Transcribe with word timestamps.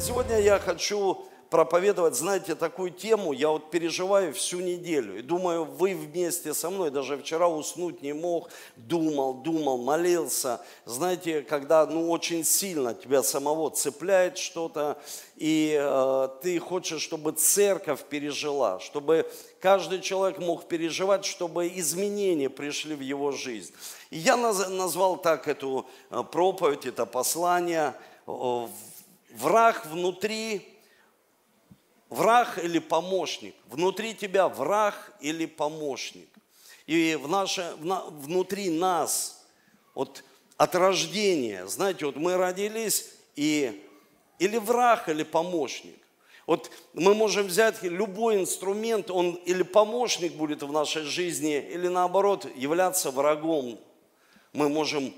Сегодня 0.00 0.38
я 0.38 0.60
хочу 0.60 1.26
проповедовать, 1.50 2.14
знаете, 2.14 2.54
такую 2.54 2.90
тему, 2.90 3.32
я 3.32 3.48
вот 3.48 3.70
переживаю 3.70 4.32
всю 4.32 4.60
неделю. 4.60 5.18
И 5.18 5.22
думаю, 5.22 5.64
вы 5.64 5.94
вместе 5.94 6.54
со 6.54 6.70
мной, 6.70 6.92
даже 6.92 7.16
вчера 7.16 7.48
уснуть 7.48 8.00
не 8.00 8.12
мог, 8.12 8.48
думал, 8.76 9.34
думал, 9.34 9.78
молился. 9.78 10.60
Знаете, 10.84 11.42
когда 11.42 11.84
ну, 11.86 12.10
очень 12.10 12.44
сильно 12.44 12.94
тебя 12.94 13.24
самого 13.24 13.70
цепляет 13.70 14.38
что-то, 14.38 14.98
и 15.36 15.76
э, 15.76 16.28
ты 16.42 16.60
хочешь, 16.60 17.02
чтобы 17.02 17.32
церковь 17.32 18.04
пережила, 18.04 18.78
чтобы 18.78 19.28
каждый 19.60 20.00
человек 20.00 20.38
мог 20.38 20.68
переживать, 20.68 21.24
чтобы 21.24 21.66
изменения 21.74 22.50
пришли 22.50 22.94
в 22.94 23.00
его 23.00 23.32
жизнь. 23.32 23.72
И 24.10 24.18
я 24.18 24.36
назвал 24.36 25.16
так 25.16 25.48
эту 25.48 25.86
э, 26.10 26.22
проповедь, 26.30 26.86
это 26.86 27.04
послание 27.04 27.94
«Враг 29.30 29.86
внутри 29.86 30.78
Враг 32.10 32.58
или 32.62 32.78
помощник? 32.78 33.54
Внутри 33.66 34.14
тебя 34.14 34.48
враг 34.48 35.12
или 35.20 35.44
помощник? 35.44 36.28
И 36.86 37.18
в 37.20 37.28
наше, 37.28 37.74
в, 37.78 38.10
внутри 38.22 38.70
нас, 38.70 39.44
вот 39.94 40.24
от 40.56 40.74
рождения, 40.74 41.66
знаете, 41.66 42.06
вот 42.06 42.16
мы 42.16 42.36
родились, 42.36 43.10
и 43.36 43.84
или 44.38 44.56
враг, 44.56 45.08
или 45.08 45.22
помощник. 45.22 45.98
Вот 46.46 46.70
мы 46.94 47.14
можем 47.14 47.46
взять 47.46 47.82
любой 47.82 48.40
инструмент, 48.40 49.10
он 49.10 49.32
или 49.44 49.62
помощник 49.62 50.32
будет 50.32 50.62
в 50.62 50.72
нашей 50.72 51.02
жизни, 51.02 51.58
или 51.58 51.88
наоборот 51.88 52.46
являться 52.56 53.10
врагом. 53.10 53.78
Мы 54.54 54.70
можем 54.70 55.12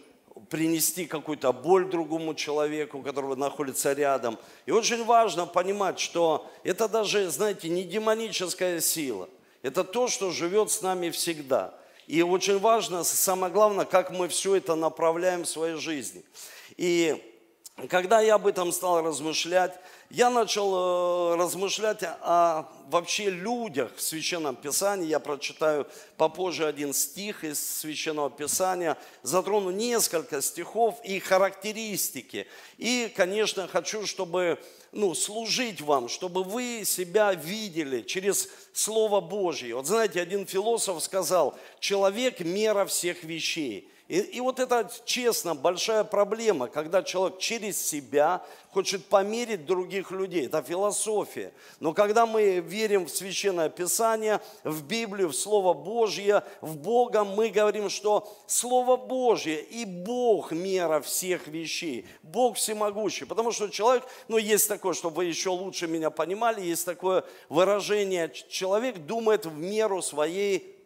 принести 0.48 1.06
какую-то 1.06 1.52
боль 1.52 1.88
другому 1.88 2.34
человеку, 2.34 3.02
который 3.02 3.36
находится 3.36 3.92
рядом. 3.92 4.38
И 4.66 4.70
очень 4.70 5.04
важно 5.04 5.46
понимать, 5.46 5.98
что 5.98 6.50
это 6.64 6.88
даже, 6.88 7.28
знаете, 7.30 7.68
не 7.68 7.84
демоническая 7.84 8.80
сила. 8.80 9.28
Это 9.62 9.84
то, 9.84 10.08
что 10.08 10.30
живет 10.30 10.70
с 10.70 10.82
нами 10.82 11.10
всегда. 11.10 11.74
И 12.06 12.22
очень 12.22 12.58
важно, 12.58 13.04
самое 13.04 13.52
главное, 13.52 13.84
как 13.84 14.10
мы 14.10 14.28
все 14.28 14.56
это 14.56 14.74
направляем 14.74 15.42
в 15.42 15.48
своей 15.48 15.76
жизни. 15.76 16.24
И 16.76 17.22
когда 17.88 18.20
я 18.20 18.34
об 18.34 18.46
этом 18.46 18.72
стал 18.72 19.02
размышлять, 19.02 19.78
я 20.10 20.28
начал 20.28 21.34
э, 21.34 21.36
размышлять 21.36 22.02
о 22.02 22.64
вообще 22.88 23.30
людях 23.30 23.92
в 23.96 24.02
Священном 24.02 24.56
Писании. 24.56 25.06
Я 25.06 25.20
прочитаю 25.20 25.86
попозже 26.16 26.66
один 26.66 26.92
стих 26.92 27.44
из 27.44 27.78
Священного 27.78 28.28
Писания. 28.28 28.98
Затрону 29.22 29.70
несколько 29.70 30.42
стихов 30.42 31.00
и 31.04 31.20
характеристики. 31.20 32.48
И, 32.76 33.12
конечно, 33.14 33.68
хочу, 33.68 34.04
чтобы 34.04 34.58
ну, 34.90 35.14
служить 35.14 35.80
вам, 35.80 36.08
чтобы 36.08 36.42
вы 36.42 36.82
себя 36.84 37.32
видели 37.32 38.02
через 38.02 38.48
Слово 38.72 39.20
Божье. 39.20 39.76
Вот 39.76 39.86
знаете, 39.86 40.20
один 40.20 40.44
философ 40.44 41.00
сказал, 41.04 41.56
человек– 41.78 42.40
мера 42.40 42.84
всех 42.84 43.22
вещей. 43.22 43.88
И, 44.10 44.18
и 44.18 44.40
вот 44.40 44.58
это, 44.58 44.90
честно, 45.04 45.54
большая 45.54 46.02
проблема, 46.02 46.66
когда 46.66 47.00
человек 47.00 47.38
через 47.38 47.80
себя 47.80 48.44
хочет 48.72 49.06
померить 49.06 49.66
других 49.66 50.10
людей. 50.10 50.46
Это 50.46 50.62
философия. 50.62 51.52
Но 51.78 51.94
когда 51.94 52.26
мы 52.26 52.58
верим 52.58 53.06
в 53.06 53.10
Священное 53.10 53.68
Писание, 53.68 54.40
в 54.64 54.82
Библию, 54.82 55.28
в 55.28 55.36
Слово 55.36 55.74
Божье, 55.74 56.42
в 56.60 56.76
Бога, 56.76 57.22
мы 57.22 57.50
говорим, 57.50 57.88
что 57.88 58.28
Слово 58.48 58.96
Божье 58.96 59.62
и 59.62 59.84
Бог 59.84 60.50
мера 60.50 61.00
всех 61.00 61.46
вещей. 61.46 62.04
Бог 62.24 62.56
всемогущий. 62.56 63.26
Потому 63.26 63.52
что 63.52 63.68
человек, 63.68 64.02
ну 64.26 64.38
есть 64.38 64.66
такое, 64.66 64.92
чтобы 64.92 65.18
вы 65.18 65.26
еще 65.26 65.50
лучше 65.50 65.86
меня 65.86 66.10
понимали, 66.10 66.60
есть 66.60 66.84
такое 66.84 67.22
выражение, 67.48 68.28
человек 68.48 69.06
думает 69.06 69.46
в 69.46 69.56
меру 69.56 70.02
своей 70.02 70.80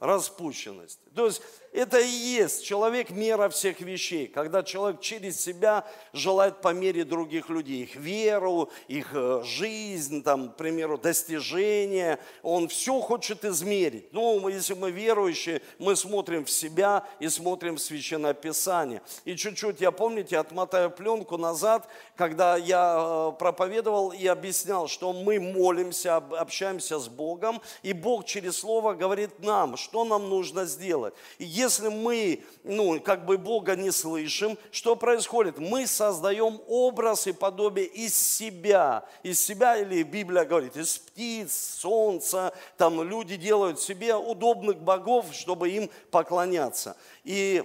распущенности. 0.00 1.07
То 1.18 1.26
есть 1.26 1.42
это 1.72 1.98
и 2.00 2.06
есть 2.06 2.64
человек 2.64 3.10
мера 3.10 3.48
всех 3.50 3.80
вещей, 3.80 4.26
когда 4.26 4.62
человек 4.62 5.00
через 5.00 5.38
себя 5.38 5.84
желает 6.12 6.60
по 6.62 6.72
мере 6.72 7.04
других 7.04 7.50
людей, 7.50 7.82
их 7.82 7.96
веру, 7.96 8.70
их 8.88 9.10
э, 9.12 9.42
жизнь, 9.44 10.22
там, 10.22 10.50
к 10.50 10.56
примеру, 10.56 10.96
достижения, 10.96 12.18
он 12.42 12.68
все 12.68 13.00
хочет 13.00 13.44
измерить. 13.44 14.12
Ну, 14.12 14.48
если 14.48 14.74
мы 14.74 14.90
верующие, 14.90 15.60
мы 15.78 15.94
смотрим 15.94 16.46
в 16.46 16.50
себя 16.50 17.06
и 17.20 17.28
смотрим 17.28 17.76
в 17.76 17.80
Священное 17.80 18.32
Писание. 18.32 19.02
И 19.24 19.36
чуть-чуть, 19.36 19.80
я 19.80 19.90
помните, 19.90 20.38
отмотаю 20.38 20.90
пленку 20.90 21.36
назад, 21.36 21.86
когда 22.16 22.56
я 22.56 22.96
э, 22.98 23.38
проповедовал 23.38 24.12
и 24.12 24.26
объяснял, 24.26 24.88
что 24.88 25.12
мы 25.12 25.38
молимся, 25.38 26.16
общаемся 26.16 26.98
с 26.98 27.08
Богом, 27.08 27.60
и 27.82 27.92
Бог 27.92 28.24
через 28.24 28.58
Слово 28.58 28.94
говорит 28.94 29.38
нам, 29.40 29.76
что 29.76 30.04
нам 30.04 30.30
нужно 30.30 30.64
сделать. 30.64 31.07
И 31.38 31.44
если 31.44 31.88
мы, 31.88 32.42
ну, 32.64 33.00
как 33.00 33.24
бы 33.24 33.38
Бога 33.38 33.76
не 33.76 33.90
слышим, 33.90 34.58
что 34.70 34.96
происходит? 34.96 35.58
Мы 35.58 35.86
создаем 35.86 36.60
образ 36.66 37.26
и 37.26 37.32
подобие 37.32 37.86
из 37.86 38.16
себя. 38.16 39.04
Из 39.22 39.40
себя, 39.40 39.76
или 39.76 40.02
Библия 40.02 40.44
говорит, 40.44 40.76
из 40.76 40.98
птиц, 40.98 41.52
солнца. 41.80 42.54
Там 42.76 43.02
люди 43.02 43.36
делают 43.36 43.80
себе 43.80 44.14
удобных 44.14 44.78
богов, 44.78 45.26
чтобы 45.32 45.70
им 45.70 45.90
поклоняться. 46.10 46.96
И 47.24 47.62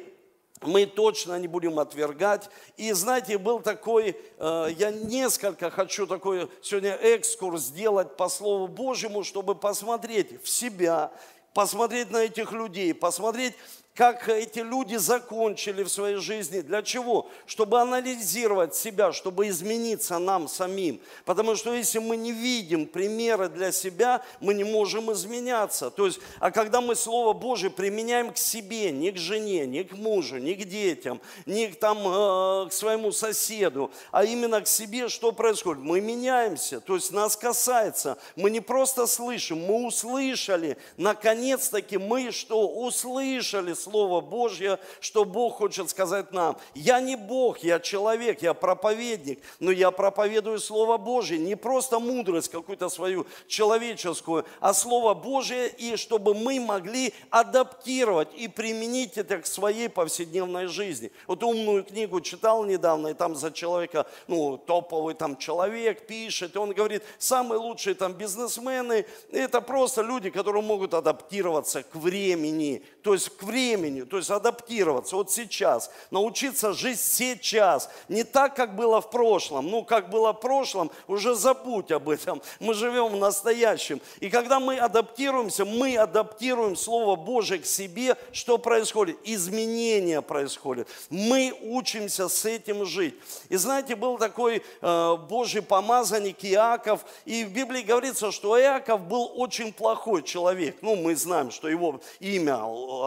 мы 0.66 0.86
точно 0.86 1.40
не 1.40 1.48
будем 1.48 1.80
отвергать. 1.80 2.50
И 2.78 2.92
знаете, 2.94 3.38
был 3.38 3.60
такой, 3.60 4.18
э, 4.38 4.68
я 4.78 4.92
несколько 4.92 5.70
хочу 5.70 6.08
такой 6.08 6.50
сегодня 6.62 6.94
экскурс 6.94 7.64
сделать 7.64 8.16
по 8.16 8.30
Слову 8.30 8.68
Божьему, 8.68 9.24
чтобы 9.24 9.56
посмотреть 9.56 10.44
в 10.44 10.50
себя, 10.50 11.12
посмотреть 11.53 12.12
на 12.12 12.18
этих 12.18 12.52
людей, 12.52 12.94
посмотреть, 12.94 13.56
как 13.96 14.28
эти 14.28 14.59
люди 14.59 14.96
закончили 14.96 15.84
в 15.84 15.90
своей 15.90 16.16
жизни. 16.16 16.62
Для 16.62 16.81
чего? 16.81 17.30
Чтобы 17.46 17.80
анализировать 17.80 18.76
себя, 18.76 19.14
чтобы 19.14 19.48
измениться 19.50 20.18
нам 20.18 20.48
самим. 20.48 21.00
Потому 21.26 21.56
что 21.56 21.74
если 21.74 22.00
мы 22.00 22.18
не 22.18 22.31
видим 22.31 22.88
примеры 22.88 23.50
для 23.50 23.72
себя, 23.72 24.24
мы 24.40 24.56
не 24.56 24.64
можем 24.64 25.12
изменяться. 25.12 25.92
То 25.92 26.08
есть, 26.08 26.20
а 26.40 26.50
когда 26.50 26.81
мы 26.81 26.96
Слово 26.96 27.34
Божие 27.34 27.70
применяем 27.70 28.34
к 28.34 28.38
себе, 28.38 28.92
не 28.92 29.12
к 29.12 29.18
жене, 29.18 29.68
не 29.68 29.84
к 29.84 29.94
мужу, 29.94 30.38
не 30.38 30.56
к 30.56 30.66
детям, 30.66 31.22
не 31.46 31.68
к, 31.68 31.75
там, 31.75 32.00
э, 32.00 32.70
к 32.70 32.74
своему 32.74 33.12
соседу, 33.12 33.92
а 34.12 34.25
именно 34.25 34.62
к 34.62 34.68
себе, 34.68 35.08
что 35.08 35.31
происходит? 35.31 35.84
Мы 35.84 36.02
меняемся, 36.02 36.80
то 36.80 36.96
есть 36.96 37.12
нас 37.12 37.38
касается. 37.38 38.18
Мы 38.36 38.50
не 38.50 38.60
просто 38.60 39.06
слышим, 39.06 39.60
мы 39.60 39.86
услышали. 39.86 40.78
Наконец-таки 40.98 42.00
мы 42.00 42.31
что? 42.31 42.68
Услышали 42.68 43.74
Слово 43.84 44.22
Божье, 44.22 44.80
что 45.00 45.26
Бог 45.26 45.58
хочет 45.58 45.90
сказать 45.90 46.32
нам. 46.32 46.58
Я 46.74 47.02
не 47.02 47.16
Бог, 47.16 47.60
я 47.60 47.80
человек, 47.80 48.42
я 48.42 48.54
проповедник, 48.54 49.40
но 49.60 49.72
я 49.72 49.92
проповедую 49.92 50.60
Слово 50.60 50.98
Божье, 50.98 51.38
не 51.38 51.56
просто 51.56 52.00
мудрость 52.00 52.50
какую-то 52.50 52.90
свою 52.90 53.26
человеческую, 53.48 54.46
а 54.60 54.74
Слово 54.74 55.14
Божье, 55.14 55.68
и 55.68 55.96
чтобы 55.98 56.34
мы 56.34 56.60
могли 56.60 57.14
адаптировать 57.30 58.30
и 58.36 58.48
применить 58.48 59.18
это 59.18 59.40
к 59.40 59.46
своей 59.46 59.90
повседневной 59.90 60.68
жизни. 60.68 61.12
Вот 61.28 61.44
умную 61.44 61.84
книгу 61.84 62.22
читал 62.22 62.64
недавно, 62.64 63.10
и 63.10 63.14
там 63.14 63.36
за 63.36 63.52
человека, 63.52 64.06
ну, 64.28 64.58
топовый 64.58 65.16
там 65.16 65.38
человек 65.38 66.08
пишет, 66.08 66.56
и 66.56 66.60
он 66.60 66.72
говорит, 66.72 67.04
самые 67.20 67.60
лучшие 67.60 67.96
там 67.96 68.14
бизнесмены, 68.14 69.06
это 69.32 69.62
просто 69.62 70.02
люди, 70.02 70.30
которые 70.30 70.64
могут 70.64 70.94
адаптироваться 70.94 71.84
к 71.84 71.96
времени, 71.96 72.84
то 73.02 73.14
есть 73.14 73.30
к 73.30 73.44
времени, 73.44 73.73
времени, 73.76 74.04
то 74.04 74.18
есть 74.18 74.30
адаптироваться 74.30 75.16
вот 75.16 75.32
сейчас, 75.32 75.90
научиться 76.12 76.74
жить 76.74 77.00
сейчас, 77.00 77.90
не 78.08 78.24
так, 78.24 78.56
как 78.56 78.76
было 78.76 79.02
в 79.02 79.10
прошлом. 79.10 79.70
Ну, 79.70 79.84
как 79.84 80.10
было 80.10 80.34
в 80.34 80.40
прошлом, 80.40 80.92
уже 81.08 81.36
забудь 81.36 81.92
об 81.92 82.10
этом. 82.10 82.42
Мы 82.60 82.74
живем 82.74 83.08
в 83.08 83.18
настоящем. 83.18 84.02
И 84.20 84.30
когда 84.30 84.60
мы 84.60 84.78
адаптируемся, 84.78 85.66
мы 85.66 85.98
адаптируем 85.98 86.75
Слово 86.75 87.16
Божие 87.16 87.60
к 87.60 87.66
себе, 87.66 88.18
что 88.31 88.58
происходит? 88.58 89.18
Изменения 89.24 90.22
происходят. 90.22 90.88
Мы 91.10 91.54
учимся 91.62 92.30
с 92.30 92.46
этим 92.46 92.86
жить. 92.86 93.16
И 93.50 93.56
знаете, 93.56 93.96
был 93.96 94.18
такой 94.18 94.64
э, 94.81 95.18
Божий 95.30 95.62
помазанник 95.62 96.44
Иаков, 96.46 97.06
и 97.26 97.44
в 97.44 97.52
Библии 97.52 97.81
говорится, 97.81 98.31
что 98.31 98.60
Иаков 98.60 99.02
был 99.02 99.31
очень 99.36 99.74
плохой 99.74 100.24
человек. 100.24 100.78
Ну, 100.81 100.96
мы 100.96 101.16
знаем, 101.16 101.52
что 101.52 101.68
его 101.68 102.00
имя 102.19 102.60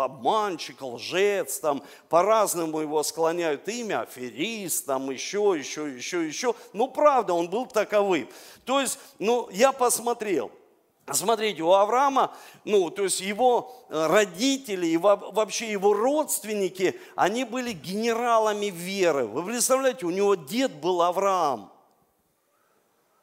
обман, 0.05 0.56
обманщик, 0.57 0.81
лжец, 0.81 1.59
там 1.59 1.83
по-разному 2.09 2.81
его 2.81 3.03
склоняют 3.03 3.69
имя, 3.69 4.03
аферист, 4.03 4.87
там 4.87 5.11
еще, 5.11 5.55
еще, 5.57 5.89
еще, 5.89 6.27
еще. 6.27 6.55
Ну, 6.73 6.89
правда, 6.89 7.35
он 7.35 7.49
был 7.49 7.67
таковым. 7.67 8.29
То 8.65 8.81
есть, 8.81 8.99
ну, 9.19 9.49
я 9.51 9.73
посмотрел, 9.73 10.51
Смотрите, 11.13 11.63
у 11.63 11.73
Авраама, 11.73 12.35
ну, 12.65 12.91
то 12.91 13.05
есть 13.05 13.21
его 13.21 13.73
э, 13.91 14.07
родители 14.09 14.89
и 14.89 14.97
вообще 14.97 15.71
его 15.71 15.95
родственники, 15.95 16.99
они 17.15 17.45
были 17.45 17.71
генералами 17.71 18.67
веры. 18.67 19.25
Вы 19.27 19.45
представляете, 19.45 20.05
у 20.07 20.11
него 20.11 20.35
дед 20.35 20.75
был 20.75 21.03
Авраам. 21.03 21.71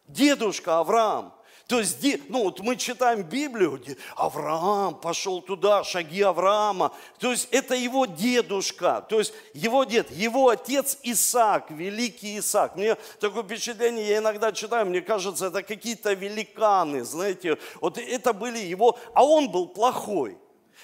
дедушка 0.08 0.80
Авраам. 0.80 1.34
То 1.68 1.80
есть, 1.80 2.04
ну 2.28 2.44
вот 2.44 2.60
мы 2.60 2.76
читаем 2.76 3.24
Библию, 3.24 3.82
Авраам 4.16 4.96
пошел 4.96 5.42
туда, 5.42 5.84
шаги 5.84 6.22
Авраама. 6.22 6.94
То 7.20 7.32
есть 7.32 7.48
это 7.52 7.74
его 7.74 8.06
дедушка, 8.06 9.06
то 9.08 9.20
есть 9.20 9.34
его 9.54 9.86
дед, 9.86 10.12
его 10.12 10.50
отец 10.50 10.98
Исаак, 11.04 11.72
великий 11.72 12.40
Исаак. 12.40 12.76
Мне 12.76 12.96
такое 13.20 13.44
впечатление, 13.44 14.08
я 14.08 14.18
иногда 14.18 14.52
читаю, 14.52 14.86
мне 14.88 15.02
кажется, 15.02 15.48
это 15.48 15.64
какие-то 15.64 16.14
великаны, 16.14 17.06
знаете. 17.06 17.58
Вот 17.80 17.98
это 17.98 18.34
были 18.34 18.60
его, 18.60 19.00
а 19.14 19.24
он 19.24 19.50
был 19.50 19.68
плохой. 19.68 20.38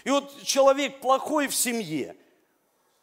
И 0.06 0.10
вот 0.10 0.44
человек 0.44 1.02
плохой 1.02 1.48
в 1.48 1.56
семье– 1.56 2.16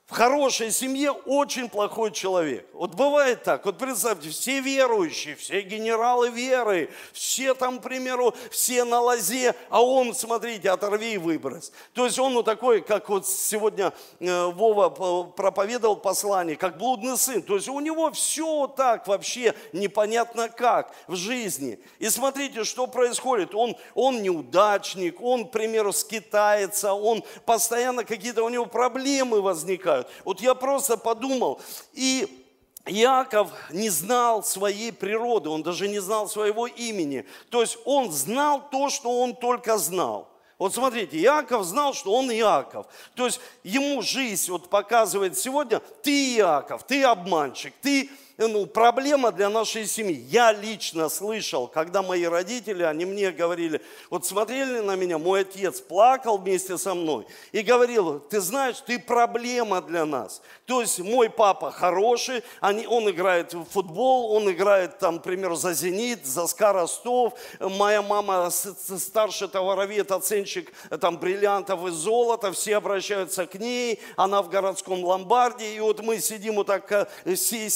в 0.06 0.12
хорошей 0.12 0.70
семье 0.70 1.10
очень 1.10 1.68
плохой 1.68 2.12
человек. 2.12 2.68
Вот 2.72 2.94
бывает 2.94 3.42
так, 3.42 3.64
вот 3.66 3.76
представьте, 3.76 4.30
все 4.30 4.60
верующие, 4.60 5.34
все 5.34 5.62
генералы 5.62 6.30
веры, 6.30 6.90
все 7.12 7.54
там, 7.54 7.80
к 7.80 7.82
примеру, 7.82 8.32
все 8.52 8.84
на 8.84 9.00
лозе, 9.00 9.56
а 9.68 9.82
он, 9.82 10.14
смотрите, 10.14 10.70
оторви 10.70 11.14
и 11.14 11.18
выбрось. 11.18 11.72
То 11.92 12.04
есть 12.04 12.20
он 12.20 12.34
вот 12.34 12.44
такой, 12.44 12.82
как 12.82 13.08
вот 13.08 13.26
сегодня 13.26 13.92
э, 14.20 14.44
Вова 14.46 14.90
проповедовал 15.24 15.96
послание, 15.96 16.54
как 16.54 16.78
блудный 16.78 17.18
сын. 17.18 17.42
То 17.42 17.56
есть 17.56 17.68
у 17.68 17.80
него 17.80 18.12
все 18.12 18.68
так 18.68 19.08
вообще 19.08 19.54
непонятно 19.72 20.48
как 20.48 20.94
в 21.08 21.16
жизни. 21.16 21.80
И 21.98 22.08
смотрите, 22.10 22.62
что 22.62 22.86
происходит. 22.86 23.56
Он, 23.56 23.76
он 23.96 24.22
неудачник, 24.22 25.20
он, 25.20 25.48
к 25.48 25.50
примеру, 25.50 25.92
скитается, 25.92 26.92
он 26.92 27.24
постоянно 27.44 28.04
какие-то 28.04 28.44
у 28.44 28.48
него 28.48 28.66
проблемы 28.66 29.40
возникают 29.40 29.95
бывают. 29.96 30.08
Вот 30.24 30.40
я 30.40 30.54
просто 30.54 30.96
подумал, 30.96 31.60
и 31.92 32.44
Иаков 32.86 33.50
не 33.70 33.88
знал 33.90 34.44
своей 34.44 34.92
природы, 34.92 35.48
он 35.48 35.62
даже 35.62 35.88
не 35.88 35.98
знал 35.98 36.28
своего 36.28 36.66
имени. 36.66 37.24
То 37.50 37.60
есть 37.60 37.78
он 37.84 38.12
знал 38.12 38.68
то, 38.70 38.90
что 38.90 39.20
он 39.20 39.34
только 39.34 39.78
знал. 39.78 40.28
Вот 40.58 40.72
смотрите, 40.72 41.18
Иаков 41.18 41.64
знал, 41.64 41.92
что 41.92 42.14
он 42.14 42.30
Иаков. 42.30 42.86
То 43.14 43.26
есть 43.26 43.40
ему 43.62 44.00
жизнь 44.02 44.50
вот 44.50 44.70
показывает 44.70 45.36
сегодня, 45.36 45.80
ты 46.02 46.36
Иаков, 46.36 46.84
ты 46.84 47.02
обманщик, 47.02 47.74
ты 47.82 48.10
ну, 48.38 48.66
проблема 48.66 49.32
для 49.32 49.48
нашей 49.48 49.86
семьи. 49.86 50.14
Я 50.28 50.52
лично 50.52 51.08
слышал, 51.08 51.68
когда 51.68 52.02
мои 52.02 52.24
родители, 52.24 52.82
они 52.82 53.06
мне 53.06 53.30
говорили, 53.30 53.80
вот 54.10 54.26
смотрели 54.26 54.80
на 54.80 54.94
меня, 54.94 55.18
мой 55.18 55.40
отец 55.40 55.80
плакал 55.80 56.36
вместе 56.36 56.76
со 56.76 56.94
мной 56.94 57.26
и 57.52 57.62
говорил, 57.62 58.20
ты 58.20 58.40
знаешь, 58.40 58.80
ты 58.80 58.98
проблема 58.98 59.80
для 59.80 60.04
нас. 60.04 60.42
То 60.66 60.82
есть 60.82 60.98
мой 60.98 61.30
папа 61.30 61.70
хороший, 61.70 62.42
они, 62.60 62.86
он 62.86 63.08
играет 63.08 63.54
в 63.54 63.64
футбол, 63.64 64.32
он 64.32 64.50
играет 64.50 64.98
там, 64.98 65.20
к 65.20 65.22
примеру, 65.22 65.54
за 65.54 65.72
«Зенит», 65.72 66.26
за 66.26 66.46
«СКА 66.46 66.72
Ростов». 66.72 67.34
Моя 67.60 68.02
мама 68.02 68.50
старший 68.50 69.48
товаровед, 69.48 70.10
оценщик 70.10 70.72
там 71.00 71.18
бриллиантов 71.18 71.86
и 71.86 71.90
золота, 71.90 72.52
все 72.52 72.76
обращаются 72.76 73.46
к 73.46 73.54
ней, 73.54 74.00
она 74.16 74.42
в 74.42 74.50
городском 74.50 75.04
ломбарде. 75.04 75.74
И 75.74 75.80
вот 75.80 76.00
мы 76.00 76.20
сидим 76.20 76.56
вот 76.56 76.66
так 76.66 76.90
э, 77.24 77.34
всей 77.34 77.70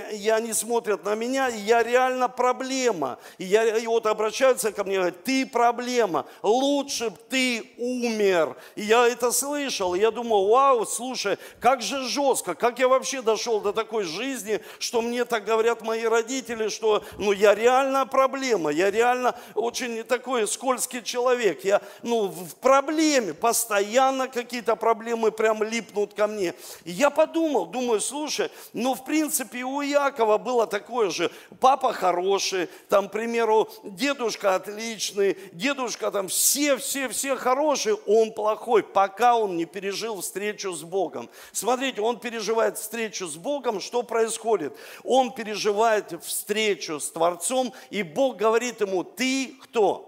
семьей, 0.00 0.20
и 0.20 0.28
они 0.28 0.52
смотрят 0.52 1.04
на 1.04 1.14
меня, 1.14 1.48
и 1.48 1.58
я 1.58 1.82
реально 1.82 2.28
проблема. 2.28 3.18
И, 3.38 3.44
я, 3.44 3.76
и 3.76 3.86
вот 3.86 4.06
обращаются 4.06 4.72
ко 4.72 4.84
мне, 4.84 4.96
говорят, 4.96 5.24
ты 5.24 5.46
проблема, 5.46 6.26
лучше 6.42 7.10
бы 7.10 7.16
ты 7.28 7.64
умер. 7.78 8.56
И 8.76 8.82
я 8.82 9.06
это 9.06 9.32
слышал, 9.32 9.94
и 9.94 10.00
я 10.00 10.10
думаю, 10.10 10.48
вау, 10.48 10.86
слушай, 10.86 11.38
как 11.60 11.82
же 11.82 12.04
жестко, 12.08 12.54
как 12.54 12.78
я 12.78 12.88
вообще 12.88 13.22
дошел 13.22 13.60
до 13.60 13.72
такой 13.72 14.04
жизни, 14.04 14.60
что 14.78 15.02
мне 15.02 15.24
так 15.24 15.44
говорят 15.44 15.82
мои 15.82 16.04
родители, 16.04 16.68
что 16.68 17.02
ну, 17.18 17.32
я 17.32 17.54
реально 17.54 18.06
проблема, 18.06 18.70
я 18.70 18.90
реально 18.90 19.34
очень 19.54 20.02
такой 20.04 20.46
скользкий 20.46 21.02
человек, 21.02 21.64
я 21.64 21.80
ну, 22.02 22.26
в 22.26 22.54
проблеме, 22.56 23.34
постоянно 23.34 24.28
какие-то 24.28 24.76
проблемы 24.76 25.30
прям 25.30 25.62
липнут 25.62 26.14
ко 26.14 26.26
мне. 26.26 26.54
И 26.84 26.90
я 26.90 27.10
подумал, 27.10 27.66
думаю, 27.66 28.00
слушай, 28.00 28.50
ну 28.72 28.94
в 28.94 29.04
принципе 29.04 29.64
у 29.64 29.80
Якова 29.90 30.38
было 30.38 30.66
такое 30.66 31.10
же. 31.10 31.30
Папа 31.60 31.92
хороший, 31.92 32.68
там, 32.88 33.08
к 33.08 33.12
примеру, 33.12 33.68
дедушка 33.82 34.54
отличный, 34.54 35.36
дедушка 35.52 36.10
там 36.10 36.28
все, 36.28 36.76
все, 36.76 37.08
все 37.08 37.36
хорошие, 37.36 37.94
он 38.06 38.32
плохой, 38.32 38.82
пока 38.82 39.36
он 39.36 39.56
не 39.56 39.64
пережил 39.64 40.20
встречу 40.20 40.72
с 40.72 40.82
Богом. 40.82 41.28
Смотрите, 41.52 42.00
он 42.00 42.18
переживает 42.18 42.78
встречу 42.78 43.26
с 43.26 43.36
Богом, 43.36 43.80
что 43.80 44.02
происходит? 44.02 44.76
Он 45.04 45.32
переживает 45.32 46.22
встречу 46.24 47.00
с 47.00 47.10
Творцом, 47.10 47.72
и 47.90 48.02
Бог 48.02 48.36
говорит 48.36 48.80
ему, 48.80 49.04
ты 49.04 49.56
кто? 49.62 50.06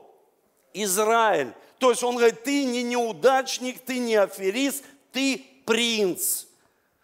Израиль. 0.75 1.52
То 1.79 1.90
есть 1.90 2.02
он 2.02 2.17
говорит, 2.17 2.44
ты 2.44 2.64
не 2.64 2.82
неудачник, 2.82 3.81
ты 3.81 3.99
не 3.99 4.14
аферист, 4.14 4.84
ты 5.12 5.44
принц. 5.67 6.44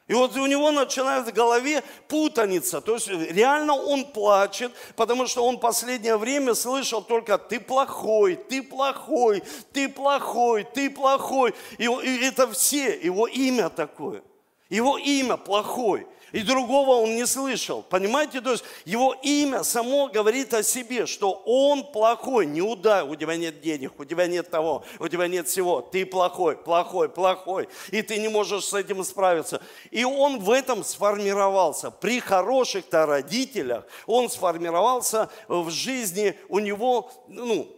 И 0.08 0.14
вот 0.14 0.34
у 0.36 0.46
него 0.46 0.70
начинает 0.70 1.26
в 1.26 1.32
голове 1.32 1.84
путаница. 2.08 2.80
То 2.80 2.94
есть 2.94 3.08
реально 3.08 3.74
он 3.74 4.06
плачет, 4.06 4.72
потому 4.96 5.26
что 5.26 5.44
он 5.44 5.60
последнее 5.60 6.16
время 6.16 6.54
слышал 6.54 7.02
только 7.02 7.36
«ты 7.36 7.60
плохой, 7.60 8.36
ты 8.36 8.62
плохой, 8.62 9.42
ты 9.72 9.88
плохой, 9.88 10.64
ты 10.64 10.88
плохой». 10.88 11.54
И, 11.76 11.84
и 11.84 12.24
это 12.24 12.50
все, 12.50 12.98
его 12.98 13.26
имя 13.26 13.68
такое. 13.68 14.22
Его 14.70 14.96
имя 14.96 15.36
плохой 15.36 16.06
и 16.32 16.42
другого 16.42 17.02
он 17.02 17.16
не 17.16 17.26
слышал. 17.26 17.82
Понимаете, 17.82 18.40
то 18.40 18.52
есть 18.52 18.64
его 18.84 19.14
имя 19.22 19.62
само 19.62 20.08
говорит 20.08 20.52
о 20.54 20.62
себе, 20.62 21.06
что 21.06 21.42
он 21.46 21.90
плохой, 21.92 22.46
не 22.46 22.62
удай, 22.62 23.02
у 23.02 23.16
тебя 23.16 23.36
нет 23.36 23.60
денег, 23.60 23.98
у 23.98 24.04
тебя 24.04 24.26
нет 24.26 24.50
того, 24.50 24.84
у 24.98 25.08
тебя 25.08 25.26
нет 25.26 25.48
всего, 25.48 25.80
ты 25.80 26.04
плохой, 26.04 26.56
плохой, 26.56 27.08
плохой, 27.08 27.68
и 27.90 28.02
ты 28.02 28.18
не 28.18 28.28
можешь 28.28 28.64
с 28.64 28.74
этим 28.74 29.04
справиться. 29.04 29.62
И 29.90 30.04
он 30.04 30.40
в 30.40 30.50
этом 30.50 30.84
сформировался. 30.84 31.90
При 31.90 32.20
хороших-то 32.20 33.06
родителях 33.06 33.86
он 34.06 34.28
сформировался 34.28 35.30
в 35.48 35.70
жизни, 35.70 36.38
у 36.48 36.58
него, 36.58 37.10
ну, 37.28 37.68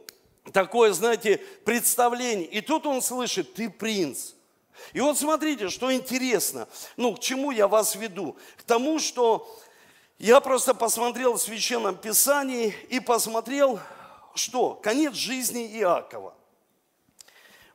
такое, 0.53 0.93
знаете, 0.93 1.41
представление. 1.65 2.47
И 2.47 2.61
тут 2.61 2.87
он 2.87 3.03
слышит, 3.03 3.55
ты 3.55 3.71
принц, 3.71 4.33
и 4.93 5.01
вот 5.01 5.19
смотрите, 5.19 5.69
что 5.69 5.93
интересно. 5.93 6.69
Ну, 6.97 7.15
к 7.15 7.21
чему 7.21 7.51
я 7.51 7.69
вас 7.69 7.95
веду? 7.95 8.37
К 8.57 8.63
тому, 8.63 8.99
что 8.99 9.49
я 10.19 10.41
просто 10.41 10.75
посмотрел 10.75 11.35
в 11.35 11.41
Священном 11.41 11.97
Писании 11.97 12.75
и 12.89 13.01
посмотрел, 13.01 13.79
что 14.35 14.75
конец 14.75 15.15
жизни 15.15 15.67
Иакова. 15.79 16.35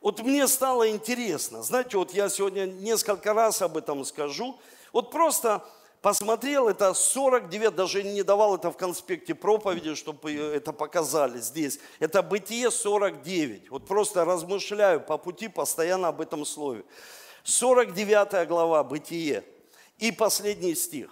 Вот 0.01 0.19
мне 0.19 0.47
стало 0.47 0.91
интересно, 0.91 1.63
знаете, 1.63 1.97
вот 1.97 2.13
я 2.13 2.29
сегодня 2.29 2.65
несколько 2.67 3.33
раз 3.33 3.63
об 3.63 3.77
этом 3.77 4.05
скажу. 4.05 4.59
Вот 4.93 5.09
просто 5.09 5.65
посмотрел, 6.05 6.67
это 6.67 6.93
49, 6.93 7.73
даже 7.73 8.03
не 8.03 8.21
давал 8.21 8.57
это 8.57 8.69
в 8.69 8.77
конспекте 8.77 9.33
проповеди, 9.33 9.95
чтобы 9.95 10.31
это 10.33 10.71
показали 10.71 11.39
здесь. 11.39 11.79
Это 11.97 12.21
Бытие 12.21 12.69
49. 12.69 13.71
Вот 13.71 13.87
просто 13.87 14.23
размышляю 14.23 15.01
по 15.01 15.17
пути 15.17 15.47
постоянно 15.47 16.09
об 16.09 16.21
этом 16.21 16.45
слове. 16.45 16.83
49 17.43 18.47
глава 18.47 18.83
Бытие 18.83 19.43
и 19.97 20.11
последний 20.11 20.75
стих. 20.75 21.09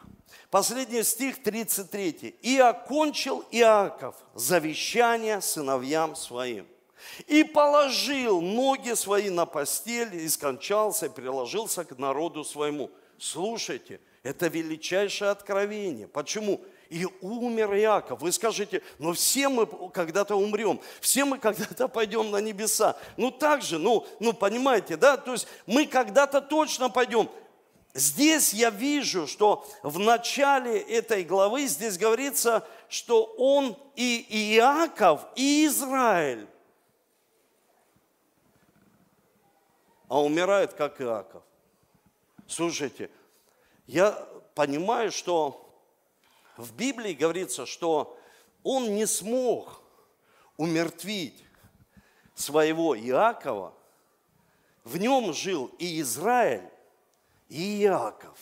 Последний 0.52 1.02
стих 1.02 1.42
33. 1.42 2.36
«И 2.44 2.60
окончил 2.60 3.44
Иаков 3.50 4.14
завещание 4.36 5.42
сыновьям 5.42 6.16
своим, 6.16 6.68
и 7.26 7.44
положил 7.44 8.42
ноги 8.42 8.94
свои 8.94 9.32
на 9.32 9.48
постель, 9.48 10.14
и 10.14 10.30
скончался, 10.30 11.08
и 11.08 11.10
приложился 11.10 11.84
к 11.84 11.98
народу 11.98 12.44
своему». 12.44 12.92
Слушайте– 13.18 14.00
это 14.24 14.48
величайшее 14.48 15.32
откровение. 15.32 16.08
Почему? 16.08 16.62
И 16.89 17.06
умер 17.22 17.75
Иаков. 17.75 18.22
Вы 18.22 18.32
скажете, 18.32 18.82
ну 18.98 19.13
все 19.13 19.50
мы 19.50 19.65
когда-то 19.92 20.36
умрем, 20.36 20.80
все 21.01 21.25
мы 21.25 21.38
когда-то 21.38 21.88
пойдем 21.89 22.32
на 22.32 22.38
небеса. 22.38 22.98
Ну 23.18 23.32
так 23.32 23.62
же, 23.62 23.77
ну, 23.77 24.08
ну 24.20 24.32
понимаете, 24.32 24.96
да? 24.96 25.18
То 25.18 25.34
есть 25.34 25.48
мы 25.65 25.86
когда-то 25.86 26.39
точно 26.39 26.89
пойдем. 26.89 27.30
Здесь 27.94 28.53
я 28.53 28.70
вижу, 28.70 29.27
что 29.27 29.68
в 29.84 30.00
начале 30.00 30.80
этой 30.80 31.24
главы 31.24 31.68
здесь 31.68 31.98
говорится, 31.98 32.65
что 32.89 33.25
он 33.38 33.77
и 33.96 34.25
Иаков, 34.56 35.22
и 35.36 35.68
Израиль. 35.68 36.48
А 40.08 40.22
умирает 40.22 40.74
как 40.74 41.01
Иаков. 41.01 41.44
Слушайте, 42.48 43.10
я 43.88 44.12
понимаю, 44.56 45.12
что 45.12 45.60
в 46.58 46.74
Библии 46.74 47.13
говорится, 47.13 47.66
что 47.66 48.18
он 48.63 48.96
не 48.96 49.06
смог 49.06 49.82
умертвить 50.58 51.44
своего 52.36 52.98
Иакова. 52.98 53.74
В 54.84 54.98
нем 54.98 55.34
жил 55.34 55.72
и 55.80 56.02
Израиль, 56.02 56.70
и 57.50 57.84
Иаков. 57.84 58.38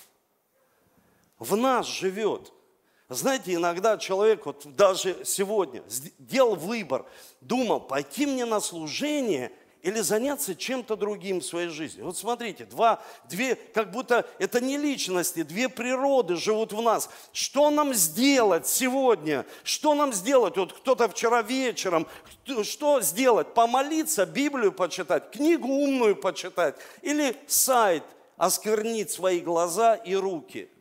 В 1.38 1.56
нас 1.56 1.88
живет 1.88 2.54
Знаете, 3.10 3.56
иногда 3.56 3.98
человек, 3.98 4.46
вот 4.46 4.66
даже 4.76 5.26
сегодня, 5.26 5.84
делал 6.18 6.56
выбор, 6.56 7.06
думал, 7.42 7.82
пойти 7.82 8.26
мне 8.26 8.46
на 8.46 8.62
служение 8.62 9.52
или 9.82 10.00
заняться 10.02 10.56
чем-то 10.56 10.96
другим 10.96 11.40
в 11.40 11.46
своей 11.46 11.70
жизни. 11.70 12.02
Вот 12.02 12.18
смотрите, 12.18 12.66
два, 12.66 13.02
две, 13.30 13.56
как 13.56 13.92
будто 13.92 14.28
это 14.40 14.62
не 14.62 14.78
личности, 14.78 15.44
две 15.44 15.70
природы 15.70 16.36
живут 16.36 16.74
в 16.74 16.82
нас. 16.82 17.10
Что 17.34 17.70
нам 17.70 17.94
сделать 17.94 18.68
сегодня? 18.68 19.46
Что 19.64 19.96
нам 19.96 20.14
сделать? 20.14 20.58
Вот 20.58 20.74
кто-то 20.74 21.10
вчера 21.10 21.42
вечером, 21.42 22.08
что 22.64 23.02
сделать? 23.02 23.54
Помолиться, 23.54 24.26
Библию 24.26 24.72
почитать, 24.72 25.32
книгу 25.32 25.68
умную 25.68 26.16
почитать 26.16 26.76
или 27.02 27.36
сайт 27.48 28.04
осквернить 28.38 29.12
свои 29.12 29.40
глаза 29.40 29.96
и 29.96 30.16
руки– 30.16 30.70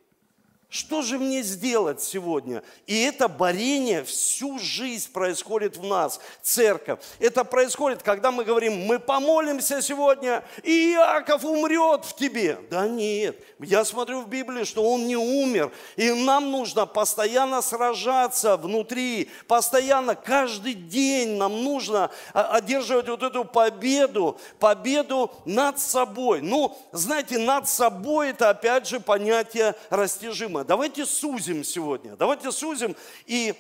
что 0.71 1.03
же 1.03 1.19
мне 1.19 1.43
сделать 1.43 2.00
сегодня? 2.00 2.62
И 2.87 3.03
это 3.03 3.27
борение 3.27 4.05
всю 4.05 4.61
жизнь 4.61 5.11
происходит 5.11 5.77
в 5.77 5.85
нас, 5.85 6.21
церковь. 6.43 7.00
Это 7.19 7.43
происходит, 7.43 8.05
когда 8.05 8.31
мы 8.31 8.45
говорим, 8.45 8.87
мы 8.87 9.00
помолимся 9.00 9.83
сегодня, 9.83 10.45
и 10.62 10.93
Иаков 10.93 11.45
умрет 11.45 12.05
в 12.05 12.15
тебе. 12.15 12.61
Да 12.71 12.87
нет, 12.87 13.37
я 13.59 13.85
смотрю 13.85 14.21
в 14.21 14.29
Библии, 14.29 14.62
что 14.62 14.85
он 14.85 15.09
не 15.09 15.17
умер. 15.17 15.73
И 15.97 16.12
нам 16.12 16.53
нужно 16.53 16.87
постоянно 16.87 17.62
сражаться 17.62 18.57
внутри, 18.57 19.29
постоянно, 19.49 20.15
каждый 20.15 20.75
день 20.75 21.31
нам 21.37 21.65
нужно 21.65 22.12
одерживать 22.33 23.09
вот 23.09 23.25
эту 23.25 23.45
победу, 23.45 24.39
победу 24.61 25.33
над 25.45 25.81
собой. 25.81 26.43
Ну, 26.43 26.79
знаете, 26.93 27.39
над 27.39 27.69
собой 27.69 28.31
это 28.31 28.50
опять 28.50 28.87
же 28.87 29.00
понятие 29.00 29.75
растяжимое 29.91 30.60
проблема. 30.61 30.64
Давайте 30.64 31.07
сузим 31.07 31.64
сегодня. 31.64 32.17
Давайте 32.17 32.52
сузим 32.52 32.97
и 33.26 33.55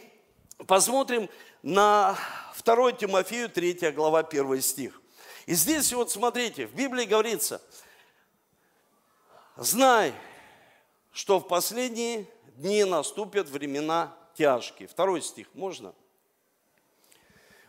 посмотрим 0.66 1.28
на 1.62 2.16
2 2.64 2.92
Тимофею 2.92 3.48
3 3.48 3.92
глава 3.92 4.20
1 4.20 4.62
стих. 4.62 5.00
И 5.46 5.54
здесь 5.54 5.92
вот 5.92 6.10
смотрите, 6.10 6.66
в 6.66 6.74
Библии 6.74 7.06
говорится, 7.06 7.60
знай, 9.56 10.12
что 11.12 11.38
в 11.38 11.48
последние 11.48 12.26
дни 12.56 12.84
наступят 12.84 13.48
времена 13.48 14.14
тяжкие. 14.36 14.88
Второй 14.88 15.22
стих, 15.22 15.48
можно? 15.54 15.94